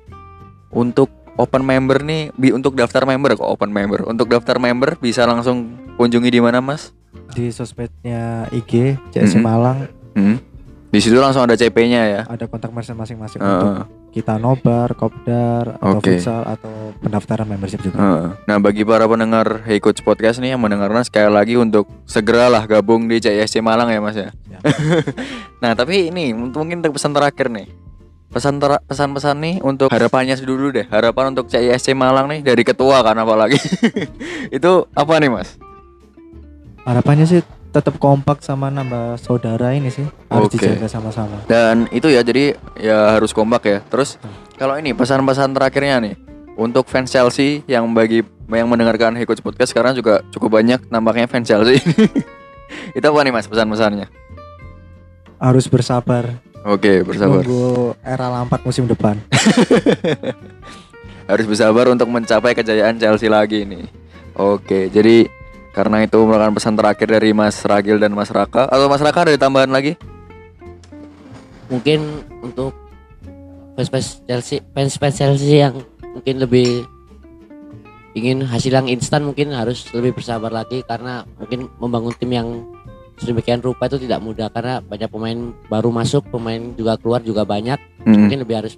[0.70, 4.04] Untuk open member nih, bi- untuk daftar member kok open member.
[4.04, 6.92] Untuk daftar member bisa langsung kunjungi di mana Mas?
[7.32, 9.42] Di sosmednya IG CSI Mhm.
[9.42, 9.80] Malang
[10.14, 10.38] Hmm.
[10.90, 12.22] Di situ langsung ada CP-nya ya.
[12.26, 13.54] ada kontak merchant masing-masing Heeh.
[13.62, 13.74] untuk
[14.10, 16.18] kita nobar, kopdar, atau Oke.
[16.18, 18.02] futsal atau pendaftaran membership juga.
[18.02, 18.28] Heeh.
[18.50, 23.06] Nah, bagi para pendengar Hey Coach Podcast nih yang mendengarnya sekali lagi untuk segeralah gabung
[23.06, 24.34] di CISC Malang ya Mas ya.
[24.50, 24.60] Ya.
[25.64, 27.70] nah, tapi ini mungkin pesan terakhir nih.
[28.34, 30.90] Pesan tera- pesan-pesan nih untuk harapannya dulu deh.
[30.90, 33.62] Harapan untuk CISC Malang nih dari ketua kan apalagi.
[34.58, 35.54] Itu apa nih, Mas?
[36.82, 40.58] Harapannya sih tetap kompak sama nambah saudara ini sih harus Oke.
[40.58, 41.46] dijaga sama-sama.
[41.46, 43.80] Dan itu ya jadi ya harus kompak ya.
[43.86, 44.18] Terus
[44.58, 46.16] kalau ini pesan-pesan terakhirnya nih
[46.58, 51.46] untuk fans Chelsea yang bagi yang mendengarkan Coach Podcast sekarang juga cukup banyak nampaknya fans
[51.46, 51.78] Chelsea.
[52.98, 54.10] Itu apa nih Mas pesan-pesannya?
[55.38, 56.42] Harus bersabar.
[56.68, 57.46] Oke, bersabar.
[57.46, 59.16] Nunggu era Lampard musim depan.
[61.30, 63.86] Harus bersabar untuk mencapai kejayaan Chelsea lagi nih.
[64.36, 65.30] Oke, jadi
[65.74, 68.66] karena itu merupakan pesan terakhir dari Mas Ragil dan Mas Raka.
[68.66, 69.94] Atau Mas Raka ada tambahan lagi?
[71.70, 72.74] Mungkin untuk
[73.78, 76.84] fans-fans Chelsea, fans-fans Chelsea yang mungkin lebih
[78.18, 82.50] ingin hasil yang instan mungkin harus lebih bersabar lagi karena mungkin membangun tim yang
[83.22, 85.40] sedemikian rupa itu tidak mudah karena banyak pemain
[85.70, 87.78] baru masuk, pemain juga keluar juga banyak.
[88.04, 88.26] Hmm.
[88.26, 88.74] Mungkin lebih harus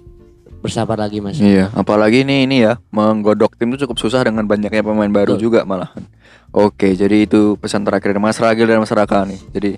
[0.62, 1.42] bersabar lagi Mas.
[1.42, 5.50] Iya, apalagi ini ini ya menggodok tim itu cukup susah dengan banyaknya pemain baru Betul.
[5.50, 6.06] juga malahan.
[6.54, 9.40] Oke, jadi itu pesan terakhir dari Mas Ragil dan Mas Raka nih.
[9.50, 9.70] Jadi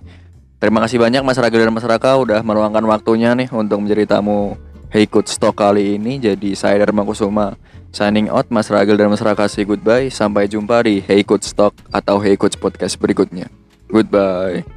[0.60, 4.58] terima kasih banyak Mas Ragil dan Mas Raka udah meluangkan waktunya nih untuk menjadi tamu
[4.92, 6.18] Hey Coach Stock kali ini.
[6.18, 7.54] Jadi saya Dharma Kusuma
[7.94, 10.10] signing out Mas Ragil dan Mas Raka say goodbye.
[10.10, 13.46] Sampai jumpa di Hey Coach Stock atau Hey Coach Podcast berikutnya.
[13.86, 14.73] Goodbye.